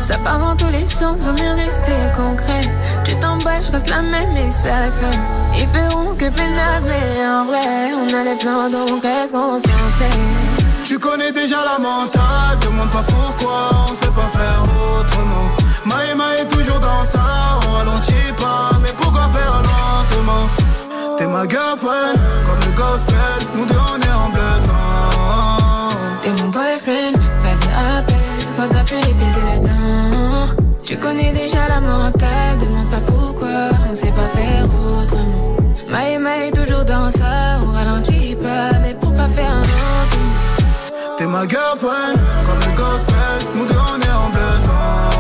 [0.04, 2.60] Ça part dans tous les sens, vaut mieux rester concret.
[3.06, 5.18] Tu t'emballes, je reste la même et ça le fait.
[5.58, 10.12] Ils que pénal, mais en vrai, on a les plans donc reste concentré.
[10.86, 15.48] Tu connais déjà la mentale, demande pas pourquoi, on sait pas faire autrement.
[15.86, 17.22] Maïma est toujours dans ça,
[17.66, 20.50] on ralentit pas, mais pourquoi faire lentement?
[21.18, 22.14] T'es ma girlfriend,
[22.46, 25.88] comme le gospel, nous deux on est en besoin.
[26.22, 28.13] T'es mon boyfriend, vas-y appelle
[28.56, 30.64] quand t'as plus les pieds dedans.
[30.84, 35.58] Tu connais déjà la mentale, demande pas pourquoi, on sait pas faire autrement.
[35.90, 41.18] Maïma est toujours dans ça, on ralentit pas, mais pourquoi faire lentement?
[41.18, 42.14] T'es ma girlfriend,
[42.46, 45.13] comme le gospel, nous deux on est en besoin.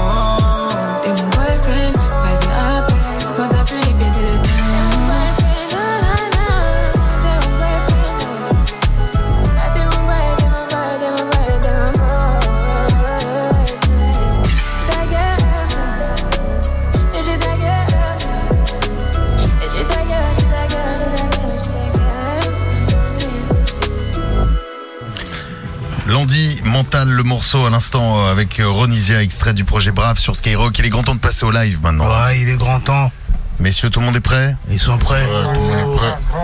[28.34, 30.78] Avec euh, Ronisia, extrait du projet Brave sur Skyrock.
[30.80, 32.08] Il est grand temps de passer au live maintenant.
[32.08, 33.12] Ouais, il est grand temps.
[33.60, 34.56] Messieurs, tout le monde est prêt?
[34.72, 35.24] Ils sont prêts.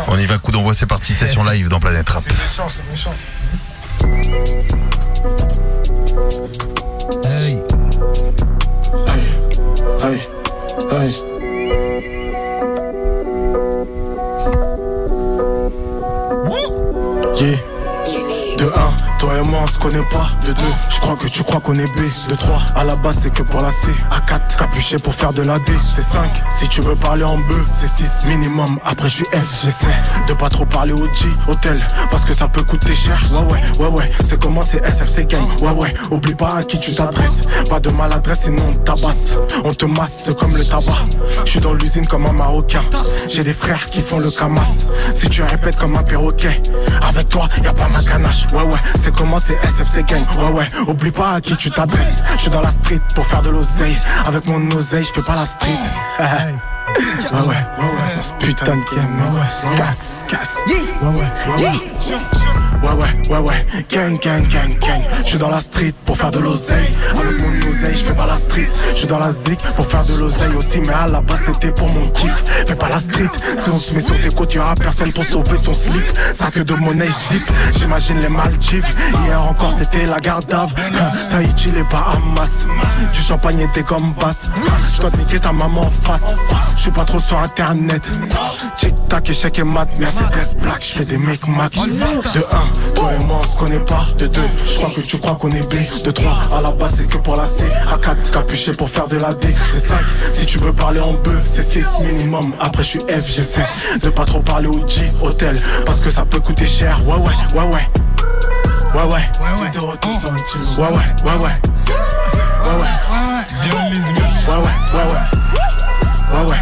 [0.07, 2.23] On y va, coup d'envoi, c'est parti, session live dans Planète Rap.
[2.23, 3.13] méchant, c'est méchant.
[19.79, 20.27] Pas.
[20.45, 22.29] De 2, je crois que tu crois qu'on est B.
[22.29, 23.91] De 3, à la base c'est que pour la C.
[24.11, 25.71] À 4, capuché pour faire de la D.
[25.95, 27.65] C'est 5, si tu veux parler en bœuf.
[27.71, 28.79] C'est 6, minimum.
[28.85, 29.87] Après je suis F, j'essaie
[30.27, 31.27] de pas trop parler au G.
[31.47, 33.17] Hôtel, parce que ça peut coûter cher.
[33.31, 34.11] Ouais, ouais, ouais, ouais.
[34.23, 35.47] C'est comment c'est SFC gang?
[35.61, 35.93] Ouais, ouais.
[36.11, 37.41] Oublie pas à qui tu t'adresses.
[37.69, 39.33] Pas de maladresse sinon tabasse.
[39.63, 41.05] On te masse, comme le tabac.
[41.45, 42.83] Je suis dans l'usine comme un Marocain.
[43.27, 44.61] J'ai des frères qui font le camas.
[45.13, 46.61] Si tu répètes comme un perroquet,
[47.07, 48.47] avec toi y a pas ma ganache.
[48.53, 50.25] Ouais, ouais, c'est comment c'est SFC gang.
[50.37, 52.23] Ouais, ouais, oublie pas à qui tu t'adresses.
[52.35, 53.97] Je suis dans la street pour faire de l'oseille.
[54.25, 55.79] Avec mon oseille, je fais pas la street.
[56.19, 56.25] Ouais,
[57.31, 60.63] ouais, ouais, ouais, sur ce putain de game, ouais, ouais, se casse, se casse.
[60.67, 62.48] Ouais, ouais, ouais, ouais.
[62.89, 62.95] Ouais,
[63.29, 65.01] ouais, ouais, ouais, gang, gang, gang, gang.
[65.23, 66.89] Je suis dans la street pour faire de l'oseille.
[67.11, 68.67] Avec mon oseille, je fais pas la street.
[68.93, 70.79] Je suis dans la zik pour faire de l'oseille aussi.
[70.81, 72.43] Mais à la base, c'était pour mon kiff.
[72.67, 73.29] Fais pas la street.
[73.57, 76.01] Si on se met sur tes côtes, y'aura personne pour sauver ton slip.
[76.33, 77.43] Sac de monnaie, zip.
[77.77, 78.89] J'imagine les Maldives.
[79.25, 80.73] Hier encore, c'était la garde d'ave.
[81.31, 82.65] Tahiti, les Bahamas.
[83.13, 84.49] Du champagne et des gomme basse.
[84.95, 86.33] Je dois te niquer ta maman en face.
[86.75, 88.01] Je suis pas trop sur internet.
[88.77, 89.87] Tic tac, échec et mat.
[89.99, 91.39] Mercedes black, je fais des mac.
[92.33, 94.05] De 1, toi et moi on se connaît pas.
[94.17, 96.03] De 2, je crois que tu crois qu'on est B.
[96.03, 97.67] De 3, à la base c'est que pour la C.
[97.91, 99.47] À 4, capuché pour faire de la D.
[99.71, 99.97] C'est 5,
[100.33, 102.53] si tu veux parler en bœuf, c'est 6 minimum.
[102.59, 103.65] Après je suis F, j'essaie
[104.01, 105.61] de pas trop parler au G, hôtel.
[105.85, 106.99] Parce que ça peut coûter cher.
[107.05, 107.87] Ouais, ouais, ouais, ouais.
[108.93, 109.09] Ouais, ouais.
[109.09, 109.69] Ouais, ouais.
[110.77, 111.59] Ouais, ouais, ouais, ouais.
[112.39, 112.89] Ouais, ouais.
[114.49, 115.23] Ouais, ouais, ouais, ouais.
[116.29, 116.59] Ouais, ouais.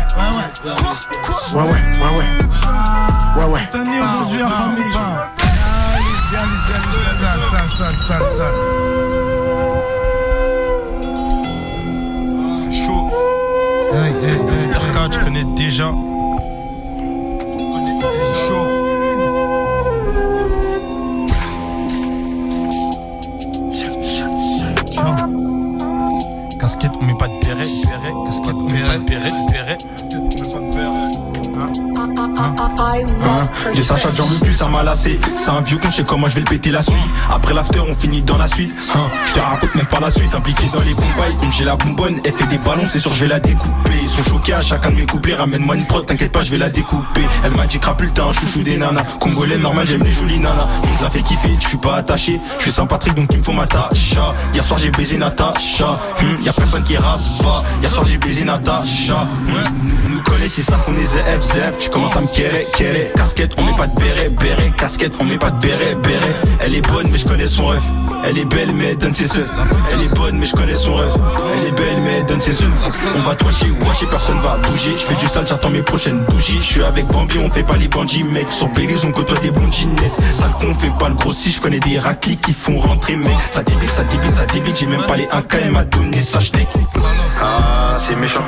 [1.53, 2.25] Ouais, ouais, ouais, ouais.
[3.38, 3.62] Ouais, ouais.
[3.71, 5.37] Ça n'est aujourd'hui à
[7.88, 8.54] sale, sale, sale.
[12.58, 13.10] C'est chaud.
[13.93, 15.91] Hey, hey, hey, RK, tu connais déjà.
[18.15, 18.67] C'est chaud.
[26.60, 28.13] Casquette, on met pas de béret, béret.
[28.26, 29.78] Casquette, on met pas de béret, béret.
[33.73, 35.19] J'ai chaque jour, mais plus ça m'a lassé.
[35.36, 36.95] C'est un vieux con, je sais comment je vais le péter la suite.
[37.32, 38.71] Après l'after, on finit dans la suite.
[39.27, 40.34] Je te raconte même pas la suite.
[40.34, 42.19] Impliqué dans les poupailles, j'ai la bonbonne.
[42.25, 43.91] Elle fait des ballons, c'est sûr, je vais la découper.
[44.01, 45.36] Ils sont choqués à chacun de mes couplets.
[45.36, 47.21] Ramène-moi une prod, t'inquiète pas, je vais la découper.
[47.43, 49.03] Elle m'a dit crapule, t'es un chouchou des nanas.
[49.19, 50.67] Congolais normal, j'aime les jolies nanas.
[50.97, 52.39] Je la fais kiffer, je suis pas attaché.
[52.58, 54.34] Je suis Saint-Patrick, donc il me faut ma tacha.
[54.53, 55.99] Hier soir, j'ai baisé Natacha.
[56.21, 57.63] Hum, y a personne qui rase pas.
[57.82, 59.19] Hier soir, j'ai baisé Natacha.
[59.19, 61.77] Hum, nous, connaît, c'est ça qu'on est ZF, ZF.
[61.80, 62.27] Tu commences à me.
[63.15, 64.71] Casquette, on met pas de béret, béret.
[64.77, 66.35] Casquette, on met pas de béret, béret.
[66.61, 67.83] Elle est bonne, mais je connais son ref.
[68.25, 69.49] Elle est belle, mais elle donne ses seufs.
[69.91, 71.15] Elle est bonne, mais je connais son ref.
[71.53, 72.69] Elle est belle, mais elle donne ses seufs.
[73.15, 74.95] On va toucher, washer, personne va bouger.
[74.97, 76.60] Je fais du sale, j'attends mes prochaines bougies.
[76.62, 78.51] Je suis avec Bambi, on fait pas les bandits, mec.
[78.51, 80.21] Sur Belize, on côtoie des blondinettes.
[80.32, 81.51] Sale con, on fait pas le grossi.
[81.51, 83.30] Je connais des raclis qui font rentrer, mec.
[83.51, 84.77] Ça débite, ça débite, ça débite.
[84.77, 86.67] J'ai même pas les 1K, elle m'a donné ça, j't'ai.
[87.41, 88.45] Ah, c'est méchant.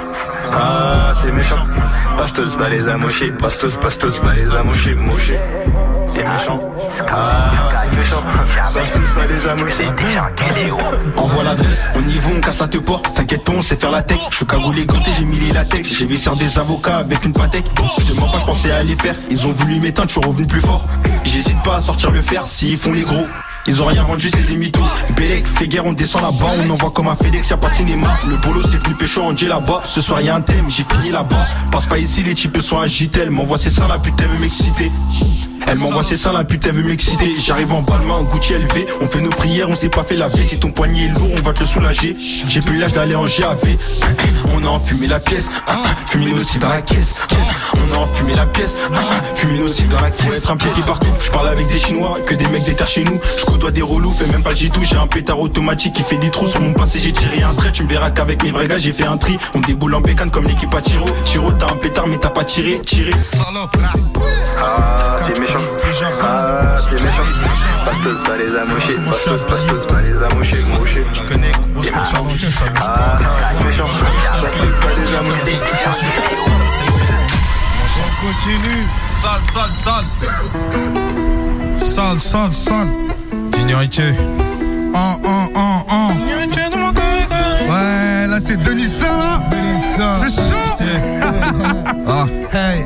[0.51, 1.63] Ah, c'est méchant.
[2.17, 3.29] Bastos va les amocher.
[3.29, 4.95] Bastos, bastos va les amocher.
[4.95, 5.39] Mocher.
[6.13, 6.59] C'est méchant.
[7.07, 7.51] Ah,
[7.83, 8.23] c'est méchant.
[8.73, 9.87] Bastos va les amocher.
[11.17, 13.13] Envoie l'adresse, on y va, on casse la te porte.
[13.13, 14.19] T'inquiète pas, on sait faire la tech.
[14.29, 15.89] Je suis cagoulé ganté, j'ai mis les latex.
[15.89, 17.65] J'ai vu des avocats avec une patek.
[17.99, 19.15] Je te mens pas, je pensais à les faire.
[19.29, 20.85] Ils ont voulu m'éteindre, je suis revenu plus fort.
[21.23, 23.27] J'hésite pas à sortir le fer s'ils font les gros.
[23.67, 24.81] Ils ont rien vendu, c'est des mythos.
[25.15, 28.07] Bélec, fait guerre, on descend là-bas, on envoie comme un FedEx, y'a pas de cinéma.
[28.27, 29.81] Le bolo, c'est venu pécho en J là-bas.
[29.85, 31.45] Ce soir, y'a un thème, j'ai fini là-bas.
[31.71, 33.21] Passe pas ici, les types sont agités.
[33.21, 34.91] Elle m'envoie c'est ça, la pute, elle veut m'exciter.
[35.67, 37.35] Elle m'envoie c'est ça, la pute, elle veut m'exciter.
[37.37, 38.87] J'arrive en balmain, Gucci élevé.
[39.01, 40.43] On fait nos prières, on s'est pas fait laver.
[40.43, 42.15] Si ton poignet est lourd, on va te soulager.
[42.47, 43.59] J'ai plus l'âge d'aller en GAV.
[44.55, 45.49] On a enfumé la pièce,
[46.05, 47.15] fumé aussi dans la caisse.
[47.73, 48.75] On a enfumé la pièce,
[49.35, 50.45] fumé aussi dans la caisse.
[50.45, 51.07] Faut être qui partout.
[51.23, 53.17] Je parle avec des Chinois, que des mecs des chez nous.
[53.49, 54.83] Côtoie des relous, fais même pas le G2.
[54.83, 56.99] J'ai un pétard automatique qui fait des trous sur mon passé.
[56.99, 59.38] J'ai tiré un trait, tu me verras qu'avec mes vrais gars, j'ai fait un tri.
[59.55, 61.05] On déboule en bécane comme l'équipe à Tiro.
[61.25, 63.12] Tiro, t'as un pétard, mais t'as pas tiré, tiré.
[64.62, 65.55] Ah, c'est méchant.
[66.21, 67.23] Ah, c'est méchant.
[67.85, 68.97] Bastos va les amocher.
[69.05, 70.63] Bastos, bastos va les amocher.
[70.77, 71.05] Mocher.
[71.13, 71.59] Je connais Ah,
[73.57, 73.88] c'est méchant.
[74.41, 75.49] Bastos va les amocher.
[78.01, 78.83] On continue.
[79.21, 80.07] Sale, sale, sale.
[81.77, 83.18] Sale, sale, sale.
[83.59, 83.75] Un.
[87.69, 90.13] Ouais, là c'est Denissa là.
[90.13, 90.77] C'est chaud.
[92.07, 92.25] ah.
[92.53, 92.85] Hey,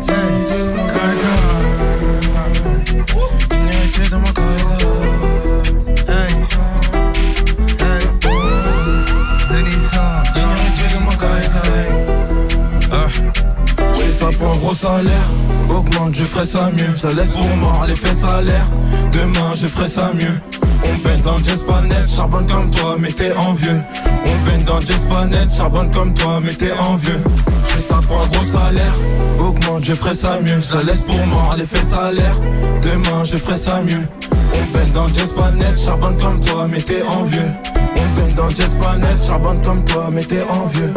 [14.38, 15.32] prend un gros salaire.
[15.70, 16.96] Augmente, je ferai ça mieux.
[16.96, 18.68] Ça laisse pour mort les faits salaires.
[19.12, 20.63] Demain, je ferai ça mieux.
[20.86, 23.82] On peine dans Jespanet, charbonne comme toi, mais t'es envieux.
[24.26, 27.20] On peine dans Jespanet, charbonne comme toi, mais t'es envieux.
[27.64, 28.94] Je fais ça pour un gros salaire.
[29.40, 30.62] Augmente, je ferai ça mieux.
[30.62, 32.40] Ça laisse pour mort les faits salaires.
[32.82, 34.08] Demain, je ferai ça mieux.
[34.54, 37.52] On peine dans Jespanet, charbonne comme toi, mais t'es envieux.
[37.76, 40.94] On peine dans Jespanet, charbonne comme toi, mais t'es envieux.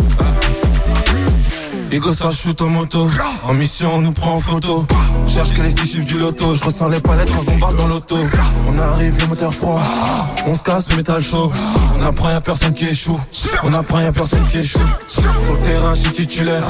[1.93, 3.09] Ego ça shoot en moto.
[3.45, 4.85] En mission on nous prend en photo.
[5.27, 6.55] Cherche que les six chiffres du loto.
[6.55, 8.17] Je ressens les palettes quand on barre dans l'auto.
[8.69, 9.81] On arrive le moteur froid
[10.47, 11.51] On se casse le métal chaud.
[11.99, 13.19] On apprend y'a personne qui échoue.
[13.63, 14.81] On apprend y'a personne qui échoue.
[15.07, 15.23] Sur
[15.53, 16.65] le terrain je suis titulaire.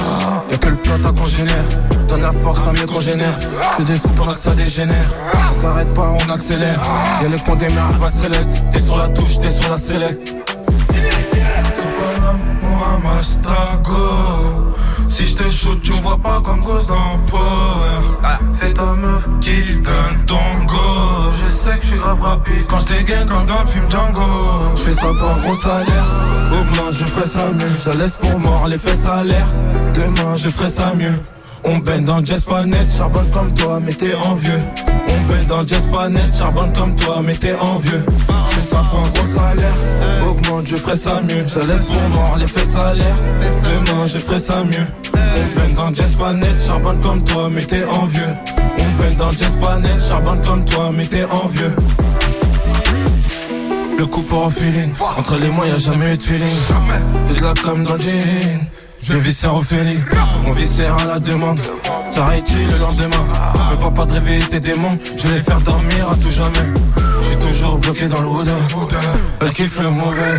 [0.51, 1.65] Y'a que le plata qu'on génère
[2.09, 3.39] Donne la force à mieux qu'on génère
[3.77, 5.11] C'est des sous pendant que ça dégénère.
[5.51, 6.81] On s'arrête pas on accélère.
[7.23, 8.51] Y'a le compte des merdes pas de select.
[8.71, 10.35] T'es sur la touche t'es sur la select.
[12.79, 14.66] Ramasse ta go.
[15.09, 18.39] Si je te shoot, tu me vois pas comme cause dans Power.
[18.59, 21.31] C'est ta meuf qui donne ton go.
[21.43, 24.21] Je sais que je suis grave rapide quand je dégaine comme dans le film Django.
[24.77, 26.07] Je fais ça pour un gros salaire.
[26.53, 27.79] Augmente, je ferai ça mieux.
[27.79, 29.49] Ça laisse pour mort les faits salaires.
[29.95, 31.15] Demain, je ferai ça mieux.
[31.65, 34.61] On baigne dans Jespanet, charbonne comme toi, mais t'es envieux.
[35.29, 38.05] Baigne dans Jespanet, charbonne comme toi, mais t'es envieux.
[38.49, 39.75] Je fais ça pour un gros salaire.
[40.29, 41.47] Augmente, je ferai ça mieux.
[41.47, 43.17] Ça laisse pour mort les faits salaires.
[43.65, 44.87] Demain, je ferai ça mieux.
[45.15, 48.35] On baigne dans Jespanet, charbonne comme toi, mais t'es envieux.
[48.79, 51.75] On baigne dans Jespanet, charbonne comme toi, mais t'es envieux.
[53.99, 54.93] Le coup pour feeling.
[55.19, 56.49] Entre les mois, y'a jamais eu de feeling.
[57.29, 58.67] J'ai de la com dans le jean.
[59.09, 60.01] Je viscère au feeling.
[60.47, 61.61] On viscère à la demande.
[62.11, 63.25] S'arrête-t-il le lendemain
[63.71, 64.99] Me pas pas de réveiller tes démons.
[65.17, 66.75] Je vais les faire dormir à tout jamais.
[67.23, 68.49] Je suis toujours bloqué dans le wood.
[69.41, 70.37] Elle kiffe le mauvais.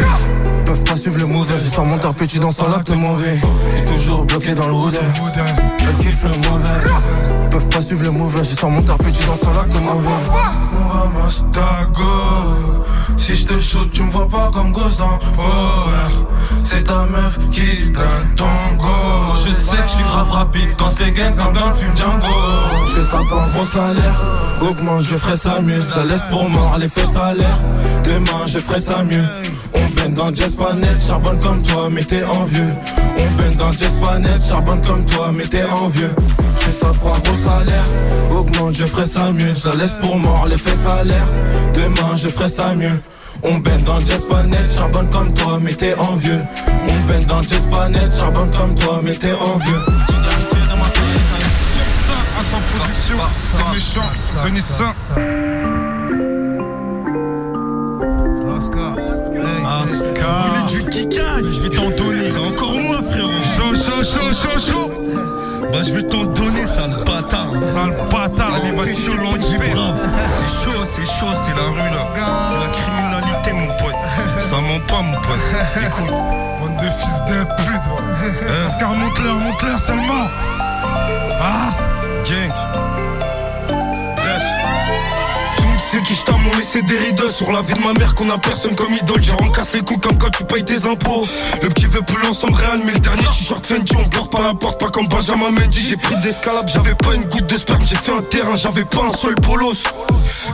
[0.66, 1.54] Peuvent pas suivre le mauvais.
[1.58, 3.40] J'ai sans mon torpille, tu danses en l'acte mauvais.
[3.78, 4.98] Je toujours bloqué dans le wood.
[5.80, 7.50] Elle kiffe le mauvais.
[7.50, 8.44] Peuvent pas suivre le mauvais.
[8.44, 10.10] J'ai sans mon torpille, tu danses en l'acte mauvais.
[13.18, 16.26] Si je te shoot, tu me vois pas comme gosse dans Power.
[16.64, 18.88] C'est ta meuf qui donne ton go.
[19.36, 22.28] Je sais que je suis grave rapide quand je dégaine comme dans le film Django.
[22.96, 24.24] Je ça pour un gros salaire.
[24.62, 25.82] Augmente, je ferai ça mieux.
[25.82, 27.60] Ça laisse pour mort l'effet salaire.
[28.04, 29.26] Demain, je ferai ça mieux.
[29.98, 32.70] On baigne dans Jazz Planet, charbonne comme toi, mais t'es envieux.
[33.18, 36.12] On baigne dans Jazz Planet, charbonne comme toi, mais t'es envieux.
[36.56, 37.86] Je fais ça pour un gros salaire.
[38.32, 39.56] Augmente, je ferai ça mieux.
[39.56, 41.28] Ça laisse pour mort l'effet salaire.
[41.74, 43.02] Demain, je ferai ça mieux.
[43.44, 46.42] On baigne dans Jazz Planet, charbonne comme toi, mais t'es envieux.
[46.68, 49.82] On baigne dans Jazz Planet, charbonne comme toi, mais t'es envieux.
[52.38, 54.10] à sans production, c'est méchant,
[54.44, 54.94] venez ça.
[59.88, 60.66] Oscar.
[60.68, 62.30] du kikal, je vais t'en donner.
[62.30, 63.30] C'est encore moi, frérot.
[63.56, 64.92] Chaud, chaud, chaud, chaud, chaud.
[65.72, 67.52] Bah, je vais t'en donner, sale bâtard.
[67.62, 72.08] Sale bâtard, Allez, va chaud, C'est chaud, c'est chaud, c'est la rue là.
[72.50, 73.96] C'est la criminalité, mon pote.
[74.40, 75.86] Ça ment pas, mon pote.
[75.86, 76.14] Écoute.
[76.60, 80.28] Bande de fils de pute, Oscar, monte-leur, monte-leur seulement.
[81.40, 81.70] Ah
[82.26, 82.52] Gang.
[84.16, 84.44] Bref.
[85.90, 88.38] Ceux qui je m'ont laissé des rides sur la vie de ma mère qu'on a
[88.38, 89.24] personne comme idole.
[89.24, 91.26] J'ai rencasse les coups comme quand tu payes tes impôts.
[91.64, 94.54] Le petit veut plus l'ensemble réel, mais le dernier t-shirt Fendi, on bloque pas la
[94.54, 95.88] porte, pas comme Benjamin Mendy.
[95.88, 99.04] J'ai pris d'escalade, j'avais pas une goutte de sperme, j'ai fait un terrain, j'avais pas
[99.06, 99.84] un seul bolos.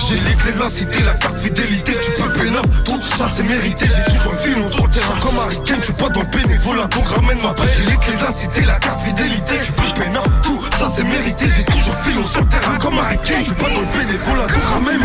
[0.08, 3.44] J'ai les clés de la cité, la carte fidélité, tu peux neuf, tout ça c'est
[3.44, 3.88] mérité.
[3.88, 6.88] J'ai toujours vu filon sur le terrain comme Harry je suis pas dans le bénévolat,
[6.88, 7.64] donc ramène ma paix.
[7.76, 11.04] J'ai les clés de la cité, la carte fidélité, tu peux neuf, tout ça c'est
[11.04, 11.46] mérité.
[11.56, 14.64] J'ai toujours filon sur le terrain comme Harry je suis pas dans le bénévolat, donc
[14.74, 15.00] ramène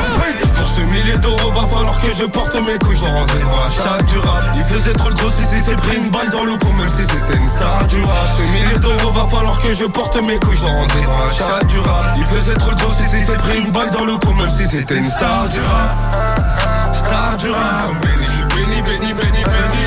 [0.56, 3.60] Pour ce millier d'euros, va falloir que je porte mes couilles, je dois rentrer dans
[3.60, 4.44] la chatte du rap.
[4.56, 7.02] Il faisait trop le gros si s'est pris une balle dans le cou, même si
[7.02, 8.28] c'était une star du rap.
[8.36, 11.32] Ce millier d'euros, va falloir que je porte mes couilles, je dois rentrer dans la
[11.32, 12.14] chatte du rap.
[12.16, 14.66] Il faisait trop le gros si s'est pris une balle dans le cou, même si
[14.66, 16.94] c'était une star du rap.
[16.94, 18.44] Star du rap, comme Benny, je suis.
[18.44, 19.84] Béni, béni, béni, béni.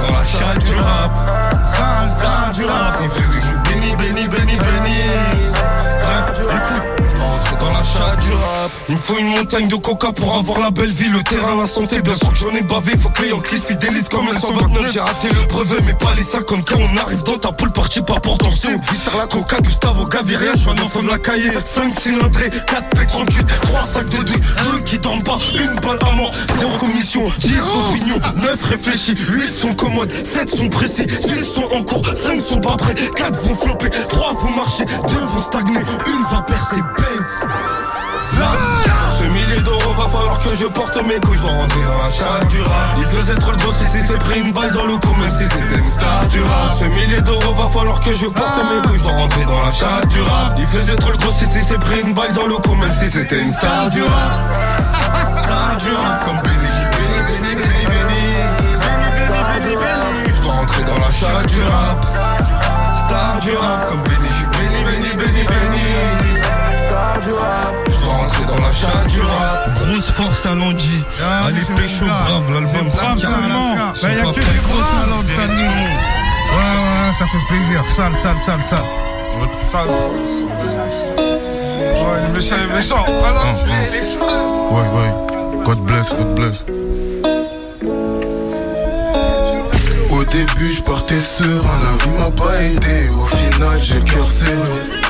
[0.00, 1.41] Dans la chatte du rap.
[9.22, 11.08] Une montagne de coca pour avoir la belle vie.
[11.08, 12.96] Le terrain, la santé, bien sûr que j'en ai bavé.
[12.96, 16.22] Faut que les Yankees fidélisent comme un 129 J'ai raté le brevet mais pas les
[16.22, 18.68] 50 Quand on arrive dans ta poule partie pas pour danser.
[18.90, 21.50] On sert la coca, Gustavo Gaviria Je suis un enfant de la cahier.
[21.64, 24.40] 5 cylindrés, 4 P38 3 sacs de douille,
[24.72, 27.30] 2 qui le bas Une balle à mort, 0 commission.
[27.38, 27.58] 10
[27.90, 29.14] opinions, 9 réfléchis.
[29.16, 32.94] 8 sont commodes, 7 sont pressés 6 sont en cours, 5 sont pas prêts.
[33.16, 34.84] 4 vont flopper, 3 vont marcher.
[34.84, 36.80] 2 vont stagner, une va percer.
[36.80, 41.98] Banks ce millier d'euros va falloir que je porte mes couilles, je dois rentrer dans
[41.98, 42.94] la chatte du rap.
[42.98, 45.44] Il faisait trop le gros si s'est pris une balle dans le cou, même si
[45.44, 46.76] c'était une star du rap.
[46.78, 49.70] Ce millier d'euros va falloir que je porte mes couilles, je dois rentrer dans la
[49.72, 50.54] chatte du rap.
[50.56, 53.10] Il faisait trop le gros si s'est pris une balle dans le cou, même si
[53.10, 54.40] c'était une star du rap.
[55.38, 58.32] Star du rap, comme Benny, Benny, Benny, Benny, Benny.
[60.34, 62.06] Je dois rentrer dans la chatte du rap.
[63.06, 64.31] Star du rap, comme Benny,
[68.72, 71.04] Grosse force à Landy.
[71.22, 73.20] Ah, Allez, pécho, brave, l'album brave.
[73.20, 75.66] Bah, y a que gros talents de famille.
[76.52, 77.82] Ouais, ouais, ça fait plaisir.
[77.86, 78.78] Sale, sale, sale, sale.
[79.60, 80.82] Sale, sale, sale.
[81.18, 83.04] Ouais, il est méchant, il est méchant.
[83.06, 83.54] Ah non,
[83.90, 84.20] il est sale.
[84.70, 85.64] Ouais, ouais.
[85.64, 86.64] God bless, God bless.
[90.10, 93.10] Au début, je partais serein, la vie m'a pas aidé.
[93.10, 95.01] Au final, j'ai le cœur serré.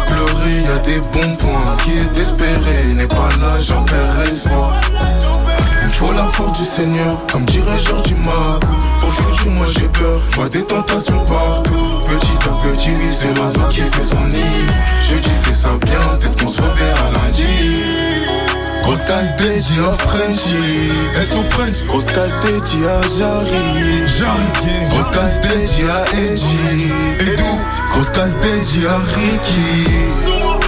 [0.00, 1.76] Pas y a des bons points.
[1.84, 4.80] Qui est espéré n'est pas là, j'en perds espoir.
[5.84, 8.64] Il faut la force du Seigneur, comme dirait Georges Marc.
[9.02, 11.72] Au futur, moi j'ai peur, je vois des tentations partout.
[12.08, 14.42] Petit à petit, c'est l'oiseau qui fait son nid.
[15.08, 17.44] Je dis, fais ça bien, peut-être qu'on se reverra lundi.
[18.84, 24.06] Grosse casse dédiée à Frenchy Elles sont French Grosse casse dédiée à Jarry.
[24.06, 24.88] Jarry.
[24.90, 26.92] Grosse casse dédiée à Edgy.
[27.18, 27.60] Edou.
[27.92, 29.86] Grosse casse dédiée à Ricky.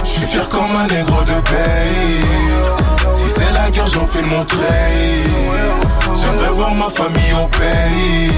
[0.03, 4.43] Je suis fier comme un négro de pays Si c'est la guerre j'en fais mon
[4.45, 5.21] treil
[6.19, 8.31] J'aimerais voir ma famille au pays.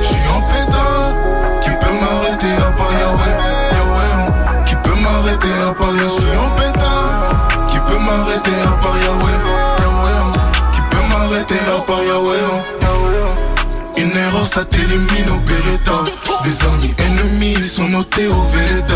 [0.00, 1.12] Je suis en pétard
[1.60, 3.51] Qui peut m'arrêter à part Yahweh
[5.22, 7.66] m'arrêter à part Je suis en pétard.
[7.68, 9.38] Qui peut m'arrêter à part Yahweh
[9.80, 10.38] Yahweh
[10.72, 12.40] Qui peut m'arrêter à part Yahweh
[13.96, 16.02] Une erreur ça t'élimine au Beretta.
[16.44, 18.94] Des amis ennemis ils sont notés au Véleta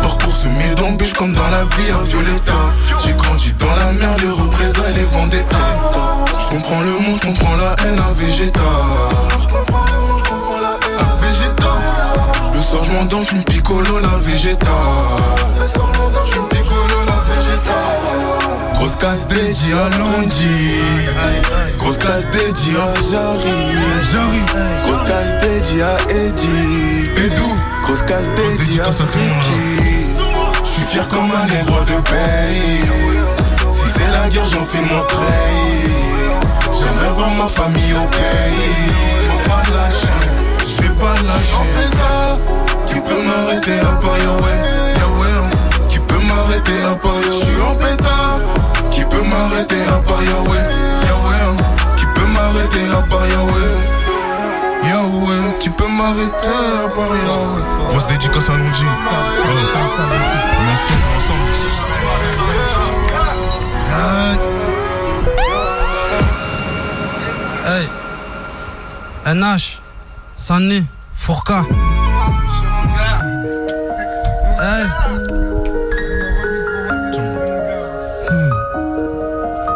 [0.00, 2.54] Parcours semé d'embûches comme dans la vie à Violetta.
[3.04, 5.76] J'ai grandi dans la merde, les représailles, les vendettas.
[6.40, 8.60] Je comprends le monde, je comprends la haine à Vegeta
[12.68, 14.66] soir je m'endors, je piccolo la Vegeta
[15.60, 17.98] Le soir je m'endors, je piccolo la Vegeta
[19.00, 20.74] casse dédiée à Lundi.
[21.78, 23.76] Grosse casse dédiée à Jarry.
[24.10, 24.42] Jarry.
[24.84, 27.10] Grosse casse dédiée à Eddie.
[27.16, 27.58] Edou.
[27.84, 30.06] Grosse casse dédiée à Ricky.
[30.64, 33.20] J'suis fier comme un négro de pays.
[33.70, 35.92] Si c'est la guerre, j'en fais mon treillis.
[36.78, 38.92] J'aimerais voir ma famille au pays.
[39.24, 40.37] Faut pas lâcher,
[40.98, 41.56] pas lâcher.
[42.86, 44.58] Tu peux m'arrêter à part Yahweh,
[45.00, 45.40] Yahweh.
[45.88, 47.32] Tu peux m'arrêter à part Yahweh.
[47.32, 48.38] J'suis en pétard.
[48.90, 50.66] Qui peut m'arrêter à part Yahweh,
[51.08, 51.56] Yahweh.
[51.96, 53.78] Qui peut m'arrêter à part Yahweh.
[54.88, 56.48] Yahweh, tu peux m'arrêter
[56.84, 57.90] à part Yahweh.
[57.90, 58.86] Grosse dédicace à Longy.
[60.66, 60.94] Merci,
[67.66, 67.86] Hey.
[69.26, 69.77] NH.
[70.48, 70.82] Sané.
[71.12, 71.62] Fourka.
[74.62, 74.84] Hey.
[78.30, 78.50] Hmm.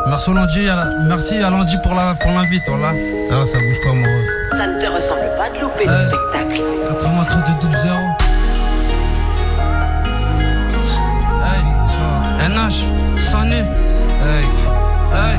[0.08, 0.30] Merci
[0.64, 2.92] la- merci à Lundi pour la pour l'invite, voilà.
[3.30, 4.08] Ah, ça bouge pas, moi.
[4.52, 6.62] Ça ne te ressemble pas de louper le spectacle.
[6.88, 7.98] 93 de 12 0.
[11.44, 13.56] Hey, NH, Sané.
[13.56, 14.46] Hey,
[15.12, 15.38] hey.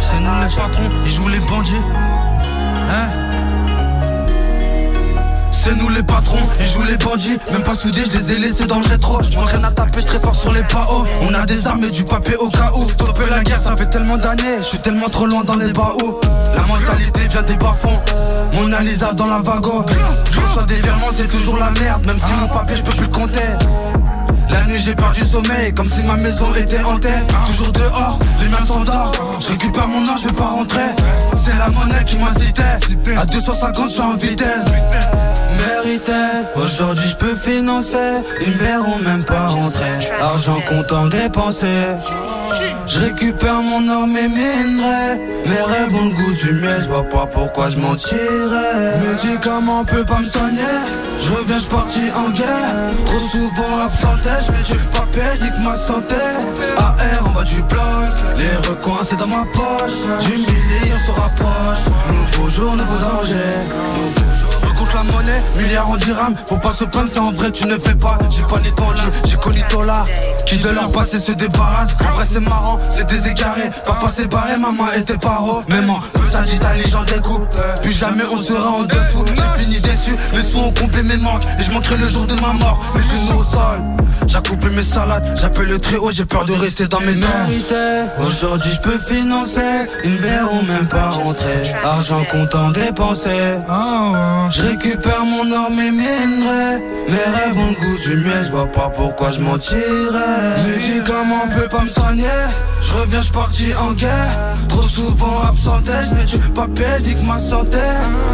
[0.00, 1.84] C'est nous les patrons, ils jouent les bandits.
[5.66, 7.38] C'est nous les patrons, ils jouent les bandits.
[7.50, 9.20] Même pas soudés, je les ai laissés dans le rétro.
[9.20, 11.04] Je m'entraîne à taper très fort sur les PAO.
[11.22, 12.88] On a des armes et du papier au cas où.
[12.88, 14.58] Stopper la guerre, ça fait tellement d'années.
[14.60, 16.20] Je suis tellement trop loin dans les baos.
[16.54, 18.00] La mentalité vient des bas-fonds.
[18.54, 19.84] Mona Lisa dans la vago.
[20.30, 22.06] Je reçois des virements, c'est toujours la merde.
[22.06, 23.40] Même si mon papier, je peux plus le compter.
[24.48, 27.08] La nuit j'ai perdu sommeil comme si ma maison était hantée
[27.46, 29.10] Toujours dehors, les mains s'endorment
[29.40, 30.86] Je récupère mon or, je vais pas rentrer
[31.34, 34.66] C'est la monnaie qui m'incitait À 250 je suis en vitesse
[36.56, 38.22] Aujourd'hui je peux financer.
[38.40, 40.10] Ils me verront même pas rentrer.
[40.20, 41.66] Argent comptant dépensé.
[42.86, 45.18] Je récupère mon or mes minerais.
[45.46, 46.80] Mes rêves ont le goût du miel.
[46.82, 48.98] Je vois pas pourquoi je mentirais.
[49.06, 50.60] Médicament peut pas me soigner.
[51.20, 52.92] Je reviens, je partis en guerre.
[53.04, 56.14] Trop souvent absenté Je fais du papier, je nique ma santé.
[56.76, 58.10] AR en bas du bloc.
[58.38, 60.26] Les recoins c'est dans ma poche.
[60.26, 61.84] Du million se rapproche.
[62.08, 63.34] Nouveau jour, nouveau danger.
[63.94, 64.55] Nouveau jour
[64.96, 66.34] la monnaie, milliards en dirham.
[66.46, 68.18] Faut pas se plaindre, c'est en vrai tu ne fais pas.
[68.30, 70.04] J'ai pas ni ton lit, j'ai connu Tola
[70.46, 71.90] Qui de leur passé se débarrasse.
[72.00, 73.70] En vrai c'est marrant, c'est des égarés.
[73.84, 75.62] Papa s'est barré, maman était paro.
[75.68, 77.46] Même en peu ça dit ta légende découpe
[77.82, 79.24] Plus jamais on sera en dessous.
[79.26, 81.44] J'ai fini déçu, les sous ont comblé mes manques.
[81.58, 82.80] Et je manquerai le jour de ma mort.
[82.94, 83.80] Les genoux au sol.
[84.26, 88.06] J'accoupe mes salades, j'appelle le très haut, j'ai peur de rester dans mes mérités.
[88.18, 89.60] Aujourd'hui je peux financer,
[90.04, 91.72] ils me verront même pas rentrer.
[91.84, 93.30] Argent comptant dépensé.
[94.50, 96.82] Je récupère mon or, mes minerais.
[97.08, 99.80] Mes rêves ont le goût du miel, je pas pourquoi je mentirais.
[100.66, 102.24] Médicament peut pas me soigner.
[102.80, 104.56] Je reviens, je partis en guerre.
[104.68, 107.78] Trop souvent absenté, je fais du papier, je que ma santé.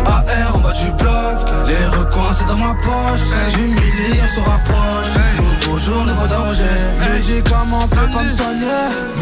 [0.07, 3.55] AR en bas du bloc, les recoins c'est dans ma poche.
[3.55, 5.11] Du million se rapproche.
[5.37, 6.65] Nouveau jour, nouveau danger.
[7.01, 8.67] Médicament peut pas me soigner.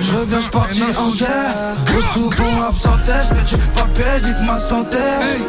[0.01, 1.55] Je reviens, je partis en guerre.
[1.87, 4.99] Trop souvent absenté, je fais du papier, je que ma santé.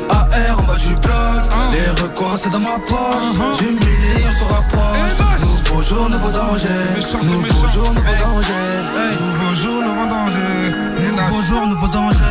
[0.09, 3.59] AR en bas du bloc, les recoins c'est dans ma poche.
[3.59, 5.12] Du million se rapproche.
[5.41, 6.68] Nouveau jour, nouveau danger.
[6.95, 9.12] Nouveau jour, nouveau danger.
[9.20, 10.72] Nouveau jour, nouveau danger.
[11.20, 12.22] Nouveau jour, nouveau danger.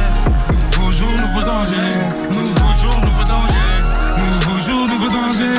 [0.73, 1.77] Nouveau jour, nouveau danger.
[2.33, 3.71] Nouveau jour, nouveau danger.
[4.19, 5.57] Nouveau jour, nouveau danger.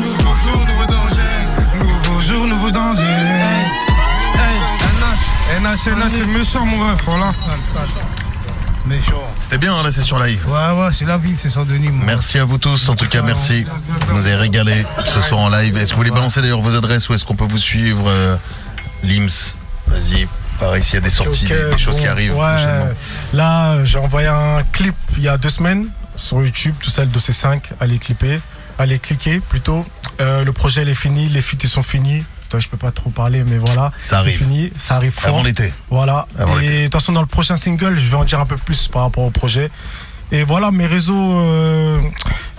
[0.00, 1.34] Nouveau jour, nouveau danger.
[1.78, 3.02] Nouveau jour, nouveau danger.
[5.60, 7.32] NH, NH, c'est méchant, mon ref, voilà.
[8.86, 9.22] Méchant.
[9.40, 10.46] C'était bien hein, la session live.
[10.46, 11.90] Ouais, ouais, c'est la vie, c'est sans Denis.
[12.04, 13.64] Merci à vous tous, en tout cas merci.
[14.08, 15.76] Vous nous avez régalé ce soir en live.
[15.76, 18.36] Est-ce que vous voulez balancer d'ailleurs vos adresses ou est-ce qu'on peut vous suivre euh,
[19.02, 19.56] Lims,
[19.86, 20.28] vas-y.
[20.58, 22.88] Pareil, s'il y a des sorties, des, des choses qui arrivent ouais, prochainement.
[23.32, 27.10] Là, j'ai envoyé un clip il y a deux semaines sur YouTube, tout ça, le
[27.10, 27.70] dossier 5.
[27.80, 28.38] Allez clipper,
[28.78, 29.84] allez cliquer plutôt.
[30.20, 32.24] Euh, le projet, il est fini, les feats, ils sont finis.
[32.54, 33.90] Toi, je peux pas trop parler, mais voilà.
[34.04, 34.38] Ça C'est arrive.
[34.38, 35.34] fini, ça arrive fort.
[35.34, 35.74] Avant l'été.
[35.90, 36.28] Voilà.
[36.38, 38.56] Avant et de toute façon, dans le prochain single, je vais en dire un peu
[38.56, 39.72] plus par rapport au projet.
[40.30, 42.00] Et voilà, mes réseaux euh,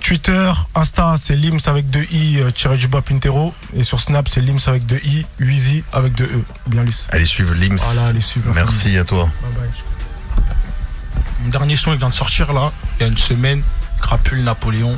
[0.01, 3.53] Twitter, Insta, c'est Lims avec deux i euh, tiré du bas Pintero.
[3.73, 6.41] Et sur Snap, c'est Lims avec deux i, Wheezy avec deux e.
[6.67, 7.07] Bien lisse.
[7.11, 7.77] Allez suivre Lims.
[7.79, 8.51] Voilà, allez suivre.
[8.53, 9.29] Merci à toi.
[11.41, 12.69] Mon dernier son il vient de sortir là,
[12.99, 13.61] il y a une semaine,
[14.01, 14.97] Crapule Napoléon.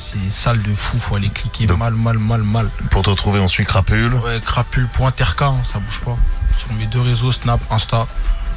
[0.00, 2.70] C'est sale de fou, faut aller cliquer mal, mal, mal, mal.
[2.90, 4.14] Pour te retrouver, on suit Crapule.
[4.14, 6.16] Ouais, crapule.terk, hein, ça bouge pas.
[6.56, 8.06] Sur mes deux réseaux, Snap, Insta.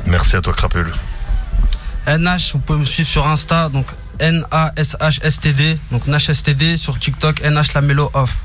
[0.05, 0.91] Merci à toi, Crapule.
[2.07, 3.85] NH, vous pouvez me suivre sur Insta, donc
[4.19, 8.37] N-A-S-H-S-T-D, donc NashSTD, sur TikTok, NH la mélo off.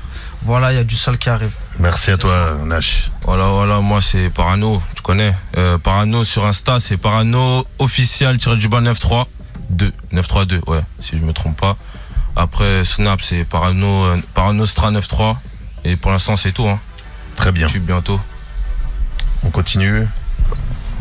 [0.43, 1.51] Voilà, il y a du sol qui arrive.
[1.79, 3.09] Merci à toi, Nash.
[3.23, 4.81] Voilà, voilà, moi c'est Parano.
[4.95, 5.33] Tu connais.
[5.57, 9.25] Euh, Parano sur Insta, c'est Parano officiel tiré du bas 93
[9.69, 11.75] 2 932 ouais, si je me trompe pas.
[12.39, 15.35] Après Snap, c'est Parano euh, Paranostra 93
[15.83, 16.79] et pour l'instant c'est tout hein.
[17.35, 17.65] Très bien.
[17.67, 18.19] Tu bientôt.
[19.43, 20.07] On continue.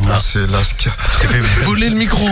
[0.00, 0.94] Moi, c'est Lascar.
[1.22, 2.28] T'as fait voler le micro.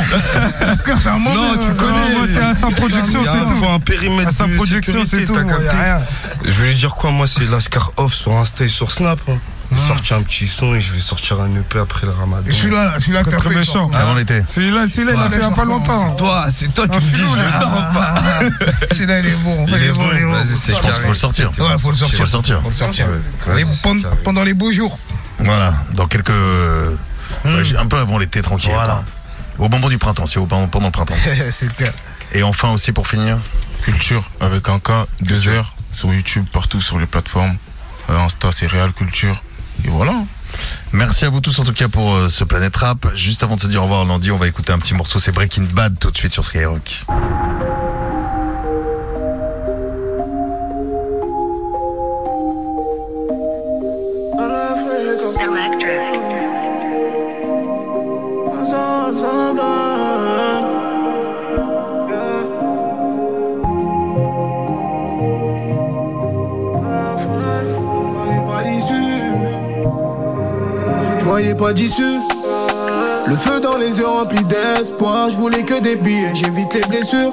[0.61, 1.35] Lascar, c'est un moment.
[1.35, 2.13] Non, tu connais.
[2.15, 3.55] moi, c'est un sans production, Il y a- c'est tout.
[3.55, 5.33] faut un périmètre sans production, c'est tout.
[5.35, 6.01] t'as moi, y a capté rien.
[6.45, 9.19] Je vais lui dire quoi Moi, c'est Lascar off sur Insta et sur Snap.
[9.29, 9.39] hein.
[9.77, 12.49] Je vais sortir un petit son et je vais sortir un EP après le ramadan.
[12.49, 13.49] Et celui-là, là, celui-là que t'as fait.
[13.51, 13.91] méchant.
[13.93, 14.43] Avant l'été.
[14.47, 15.99] Celui-là, celui-là, il a fait il y a pas longtemps.
[16.11, 17.61] C'est toi, c'est toi qui Ah, me dis, je le là.
[17.61, 19.66] sors pas Celui-là, il est bon.
[19.68, 20.95] Il est bon, il est vas-y, c'est Je pense carré.
[20.95, 21.51] qu'il faut le sortir.
[21.59, 22.16] Ouais, faut le sortir.
[22.18, 22.62] Faut le sortir.
[22.62, 23.07] Faut le sortir.
[23.45, 24.99] C'est pendant- les beaux jours.
[25.39, 26.31] Voilà, dans quelques.
[27.62, 28.70] j'ai- un peu avant l'été, tranquille.
[28.72, 29.03] Voilà.
[29.59, 31.14] Au moment du printemps, si au pendant pendant le printemps.
[31.51, 31.93] c'est clair.
[32.33, 33.39] Et enfin aussi pour finir.
[33.83, 37.57] Culture avec un K, deux heures sur YouTube, partout sur les plateformes.
[38.11, 39.43] Euh, Insta, c'est Real Culture.
[39.85, 40.14] Et voilà.
[40.93, 43.14] Merci à vous tous en tout cas pour euh, ce Planète Rap.
[43.16, 45.18] Juste avant de se dire au revoir, Landy, on va écouter un petit morceau.
[45.18, 47.05] C'est Breaking Bad tout de suite sur Skyrock.
[71.59, 72.19] Pas d'issue.
[73.27, 75.31] Le feu dans les yeux rempli d'espoir.
[75.31, 77.33] Je voulais que des billets, j'évite les blessures.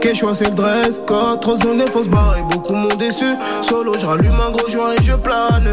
[0.00, 3.24] Quel choix c'est le dress code Trop zoné, faut se barrer, beaucoup m'ont déçu
[3.62, 5.72] Solo, je rallume un gros joint et je plane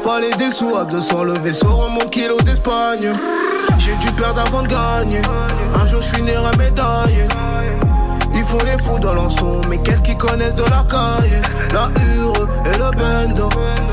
[0.00, 3.12] Fallait des sous à 200 le vaisseau mon kilo d'Espagne
[3.78, 5.22] J'ai dû perdre avant de gagner
[5.74, 7.26] Un jour je finirai médaillé
[8.36, 11.40] Ils font les fous dans l'enson Mais qu'est-ce qu'ils connaissent de la caille
[11.72, 13.48] La hure et le bendo.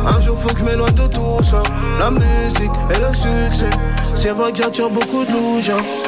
[0.06, 1.64] Un jour faut que je m'éloigne de tout ça.
[2.00, 3.70] La musique et le succès.
[4.14, 5.62] C'est vrai que j'attire beaucoup de loups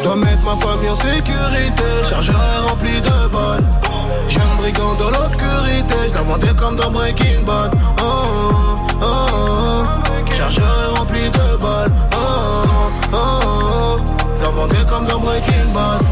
[0.04, 1.84] Dois mettre ma famille en sécurité.
[2.08, 2.36] Chargeur
[2.68, 3.64] rempli de balles
[4.36, 5.96] un brigand de l'obscurité.
[6.10, 7.72] Je la vendais comme dans Breaking Bad.
[8.02, 10.32] Oh, oh, oh.
[10.32, 12.68] Chargeur rempli de balles oh,
[13.14, 13.98] oh, oh.
[14.38, 16.05] Je la vendais comme dans Breaking Bad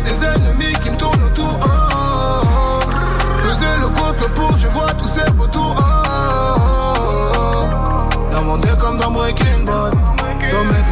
[0.00, 1.58] des ennemis qui me tournent autour.
[1.62, 2.90] Oh, oh, oh.
[3.80, 5.74] Le contre, le pour, je vois tous ces vautours.
[5.78, 5.82] Oh,
[6.58, 8.32] oh, oh.
[8.32, 10.05] La monde est comme dans Breaking Bad.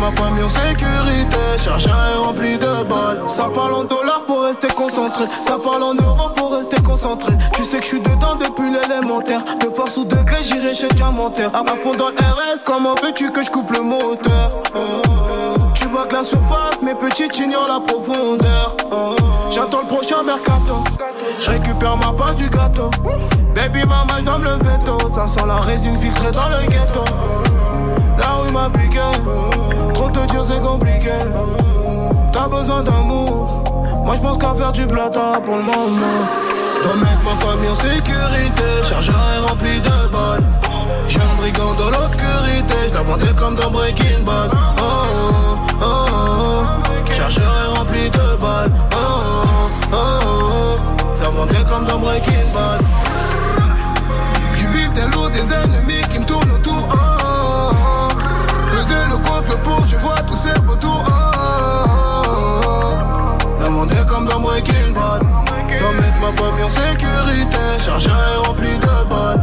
[0.05, 1.37] Ma famille en sécurité.
[1.57, 3.23] Est rempli de balles.
[3.27, 5.25] Ça parle en dollars, faut rester concentré.
[5.41, 7.33] Ça parle en euros, faut rester concentré.
[7.55, 9.41] Tu sais que je suis dedans depuis l'élémentaire.
[9.61, 11.51] De force ou degré, j'irai chez diamantaire.
[11.55, 14.61] À fond dans le RS, comment veux-tu que je coupe le moteur?
[15.73, 18.77] Tu vois que la surface, mes petites ignorent la profondeur.
[19.51, 20.85] J'attends le prochain mercato.
[21.41, 22.91] Je récupère ma part du gâteau.
[23.55, 24.99] Baby mama, je le veto.
[25.15, 27.05] Ça sent la résine filtrée dans le ghetto.
[28.19, 28.99] La rue m'a piqué.
[29.95, 31.11] Trop te dire, c'est compliqué.
[32.33, 33.65] T'as besoin d'amour.
[34.05, 36.23] Moi, je pense qu'à faire du plata pour le moment.
[36.85, 38.63] Dois mettre ma famille en sécurité.
[38.89, 40.45] Chargeur est rempli de balles.
[41.17, 42.75] Un brigand dans l'obscurité.
[42.91, 44.51] Je la vendais comme dans Breaking Bad.
[44.79, 44.83] Oh,
[45.81, 47.13] oh, oh.
[47.13, 48.73] Chargeur est rempli de balles.
[48.93, 50.79] Oh, oh, oh, oh.
[51.17, 52.83] Je la vendais comme dans Breaking Bad.
[54.57, 56.44] Du bif, des lourds, des ennemis qui me tournent
[59.65, 61.03] pour, je vois tous ces vautours.
[61.07, 62.23] Oh.
[63.61, 65.23] La monde est comme dans Breaking Bad.
[65.81, 67.59] Dois mettre ma famille en sécurité.
[67.85, 69.43] Chargeur est rempli de balles.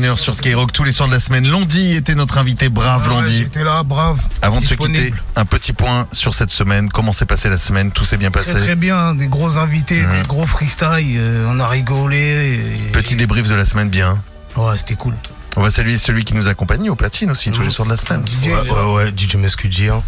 [0.00, 1.46] 21h sur Skyrock tous les soirs de la semaine.
[1.48, 3.38] Landy était notre invité, brave Landy.
[3.38, 4.20] J'étais là, brave.
[4.42, 6.90] Avant de se quitter, un petit point sur cette semaine.
[6.90, 7.90] Comment s'est passée la semaine?
[7.92, 8.52] Tout s'est bien passé?
[8.52, 12.16] Très très bien, des gros invités, des gros freestyle, euh, on a rigolé.
[12.18, 14.18] et- Petit débrief de la semaine bien.
[14.56, 15.14] Ouais, c'était cool.
[15.58, 17.96] On va saluer celui qui nous accompagne au platine aussi tous les soirs de la
[17.96, 18.22] semaine.
[18.44, 20.02] Ouais, ouais, ouais, DJ Mescudi, hein.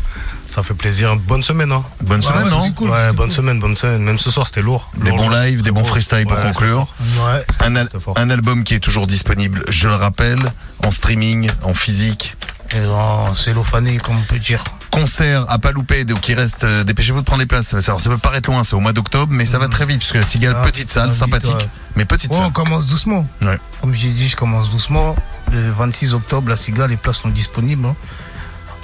[0.48, 1.16] Ça fait plaisir.
[1.16, 1.84] Bonne semaine, hein.
[2.02, 4.02] Bonne semaine, non Ouais, bonne semaine, bonne semaine.
[4.02, 4.90] Même ce soir, c'était lourd.
[4.96, 6.86] Des Lourd, bons lives, des bons freestyles pour conclure.
[7.00, 7.44] Ouais.
[7.60, 8.14] Un, al- c'était fort.
[8.18, 10.38] un album qui est toujours disponible, je le rappelle,
[10.84, 12.36] en streaming, en physique.
[12.74, 14.62] Et en cellophané, comme on peut dire.
[14.90, 17.72] Concert à pas louper, donc il reste, euh, dépêchez-vous de prendre les places.
[17.86, 20.12] Alors ça peut paraître loin, c'est au mois d'octobre, mais ça va très vite, parce
[20.12, 21.68] que la Cigale, Ah, petite salle, vite, sympathique, ouais.
[21.96, 22.46] mais petite Ouais, salle.
[22.46, 23.26] on commence doucement.
[23.42, 23.58] Ouais.
[23.80, 25.14] Comme j'ai dit, je commence doucement.
[25.50, 27.86] Le 26 octobre, la Cigale, les places sont disponibles.
[27.86, 27.96] hein.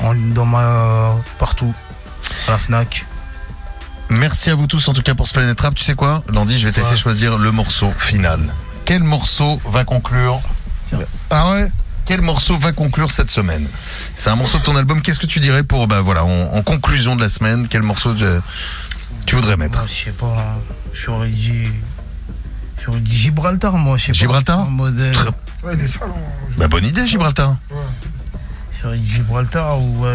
[0.03, 1.15] En, dans ma.
[1.39, 1.73] partout.
[2.49, 3.07] À la Fnac.
[4.11, 5.75] Merci à vous tous en tout cas pour ce Planète Rap.
[5.75, 8.41] Tu sais quoi, Landy, je vais te laisser choisir le morceau final.
[8.85, 10.41] Quel morceau va conclure
[11.31, 11.71] Ah ouais
[12.05, 13.67] Quel morceau va conclure cette semaine?
[14.15, 15.01] C'est un morceau de ton album.
[15.01, 18.13] Qu'est-ce que tu dirais pour, bah voilà, en, en conclusion de la semaine, quel morceau
[18.13, 18.43] de-
[19.27, 19.87] tu voudrais mettre?
[19.89, 20.59] Je sais pas,
[20.93, 21.65] j'aurais dit.
[22.85, 24.19] J'aurais dit Gibraltar, moi, je sais pas.
[24.19, 24.99] Gibraltar En mode.
[25.01, 25.15] euh,
[25.63, 26.07] Ouais, hein.
[26.59, 27.57] Bah bonne idée, Gibraltar.
[29.05, 30.07] Gibraltar ou.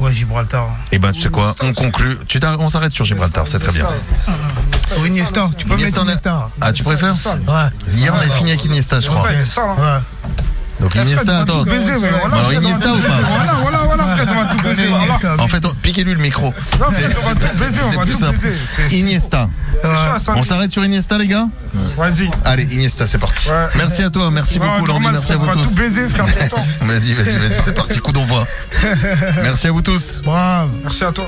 [0.00, 0.66] Ouais, Gibraltar.
[0.90, 2.18] Et ben tu sais quoi, on conclut.
[2.26, 3.86] Tu on s'arrête sur Gibraltar, c'est très bien.
[4.98, 6.50] Ou Iniesta, tu peux Iniesta, mettre on a- Iniesta.
[6.60, 7.92] Ah, tu préfères Ouais.
[7.94, 9.28] Hier, on avait fini avec Iniesta, je crois.
[9.28, 10.00] Ouais.
[10.80, 11.60] Donc Iniesta, attends.
[11.60, 13.78] tout baiser, mais voilà, Alors Iniesta ou pas Voilà, voilà,
[14.30, 14.88] on va tout baiser.
[15.38, 16.52] En fait, piquez-lui le micro.
[16.80, 18.98] Non, C'est- on va tout baiser, on va tout baiser.
[18.98, 19.48] Iniesta.
[20.42, 21.46] s'arrête sur Iniesta, les gars
[21.96, 22.30] Vas-y.
[22.44, 23.48] Allez, Iniesta, c'est parti.
[23.76, 25.68] Merci à toi, merci Ouais, beaucoup, Landy, merci à vous on va tous.
[25.70, 26.24] tout baiser, frère.
[26.80, 28.46] Vas-y, vas-y, vas-y, c'est parti, coup d'envoi.
[29.42, 30.20] Merci à vous tous.
[30.24, 30.70] Bravo.
[30.82, 31.26] Merci à toi.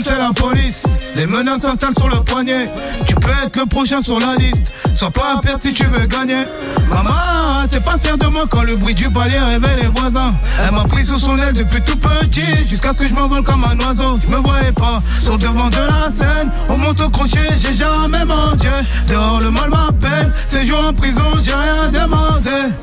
[0.00, 0.84] C'est la police.
[1.16, 2.68] Les menaces s'installent sur le poignet.
[3.06, 4.72] Tu peux être le prochain sur la liste.
[4.94, 6.44] Sois pas à perdre si tu veux gagner.
[6.88, 10.32] Maman, t'es pas fier de moi quand le bruit du palier réveille les voisins.
[10.64, 12.66] Elle m'a pris sous son aile depuis tout petit.
[12.68, 14.18] Jusqu'à ce que je m'envole comme un oiseau.
[14.22, 16.50] Je me voyais pas sur le devant de la scène.
[16.68, 18.68] On monte au crochet, j'ai jamais mangé.
[19.08, 20.32] Dehors, le mal m'appelle.
[20.44, 22.74] Ces jours en prison, j'ai rien demandé.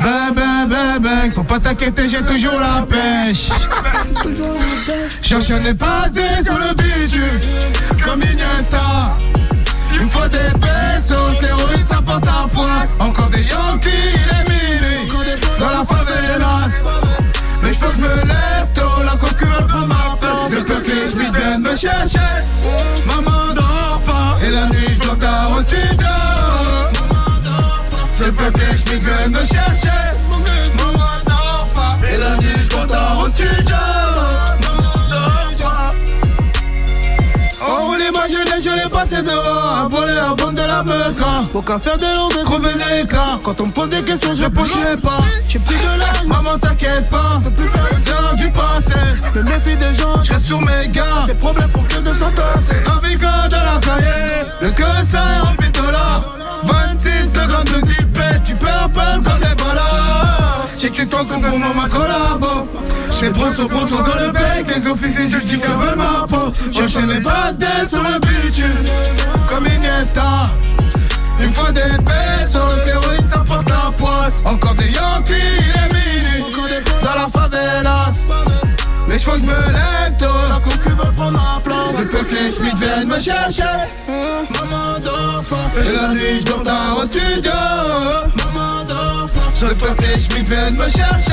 [0.00, 3.48] Ben, ben, ben, ben, faut pas t'inquiéter, j'ai toujours la pêche.
[5.22, 6.12] J'enchaîne les passes
[6.44, 7.40] sur le bitume,
[8.04, 9.16] comme Iniesta.
[9.94, 12.96] Il me faut des pesos, stéroïdes, ça porte à poisse.
[13.00, 15.10] Encore des Yankees, il est minuit,
[15.58, 16.90] dans la favelas.
[17.62, 20.50] Mais faut que je me lève tôt, la concu elle prend ma place.
[20.50, 22.18] Je peux que viennent me chercher.
[23.06, 23.35] Maman
[28.18, 28.60] Je peux que
[28.94, 29.90] viennent me chercher.
[30.78, 33.76] Maman dort pas, et la nuit je dors tard au studio.
[38.28, 41.44] Je l'ai, je l'ai passé dehors À voler, à vendre de la meca.
[41.52, 43.38] Pour qu'à faire des de crever des cas.
[43.42, 44.50] Quand on me pose des questions, je sais
[45.02, 45.10] pas.
[45.48, 47.40] J'ai plus de langue, maman t'inquiète pas.
[47.42, 48.98] C'est plus heures du passé.
[49.34, 52.12] Je me méfie des gens, je reste sur mes gars Des problèmes pour que de
[52.12, 52.82] s'entasser.
[52.86, 56.22] Navigant de la cahier Le cœur ça est rempli de dollars.
[56.64, 60.45] 26 de grammes de zipette Tu perds peine comme les balades
[60.78, 62.68] J'ai que t'en fous pour moi ma collabo.
[63.10, 67.20] J'ai brosso brosso dans le bec Les officiers je dis veulent ma peau J'enchaîne les
[67.20, 68.66] passes des sur le bitume
[69.48, 70.50] Comme Iniesta.
[71.40, 74.42] Il me faut des pesos L'héroïne ça porte la poisse.
[74.44, 78.14] Encore des Yankees il est minuit Dans la favelas.
[79.08, 80.26] Mais je que je me lève tôt.
[80.48, 82.04] La concu veut prendre ma place.
[82.10, 83.62] Peux que les Schmitt viennent me chercher.
[84.08, 85.80] Maman dort pas.
[85.80, 87.52] Et la nuit je dors tard au studio
[89.58, 91.32] Je que les Schmitt viennent me chercher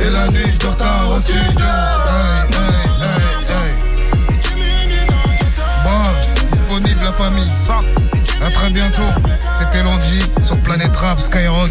[0.00, 1.64] Et la nuit je dors tard au studio
[5.84, 7.50] Bon, disponible la famille.
[7.54, 7.78] Ça.
[8.44, 9.02] À très bientôt.
[9.56, 11.70] C'était lundi sur Planète Rap Skyrock.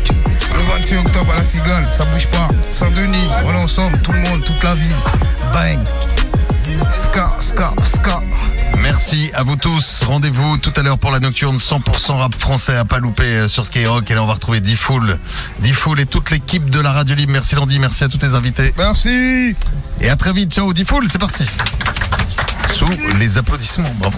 [0.53, 1.85] Le 26 octobre à la Cigale.
[1.93, 2.47] Ça bouge pas.
[2.71, 3.27] Saint-Denis.
[3.45, 3.97] On ensemble.
[3.99, 4.95] Tout le monde, toute la ville.
[5.53, 5.79] Bang.
[6.95, 8.21] Ska, ska, ska.
[8.81, 10.03] Merci à vous tous.
[10.03, 13.65] Rendez-vous tout à l'heure pour la nocturne 100% rap français à pas louper euh, sur
[13.65, 14.09] Skyrock.
[14.09, 15.17] Et là, on va retrouver D-Fool.
[15.59, 17.31] D-Fool et toute l'équipe de la Radio Libre.
[17.31, 18.73] Merci Landy, merci à tous tes invités.
[18.77, 19.55] Merci.
[20.01, 20.53] Et à très vite.
[20.53, 21.45] Ciao, D-Fool, c'est parti.
[22.73, 24.17] Sous les applaudissements, bravo.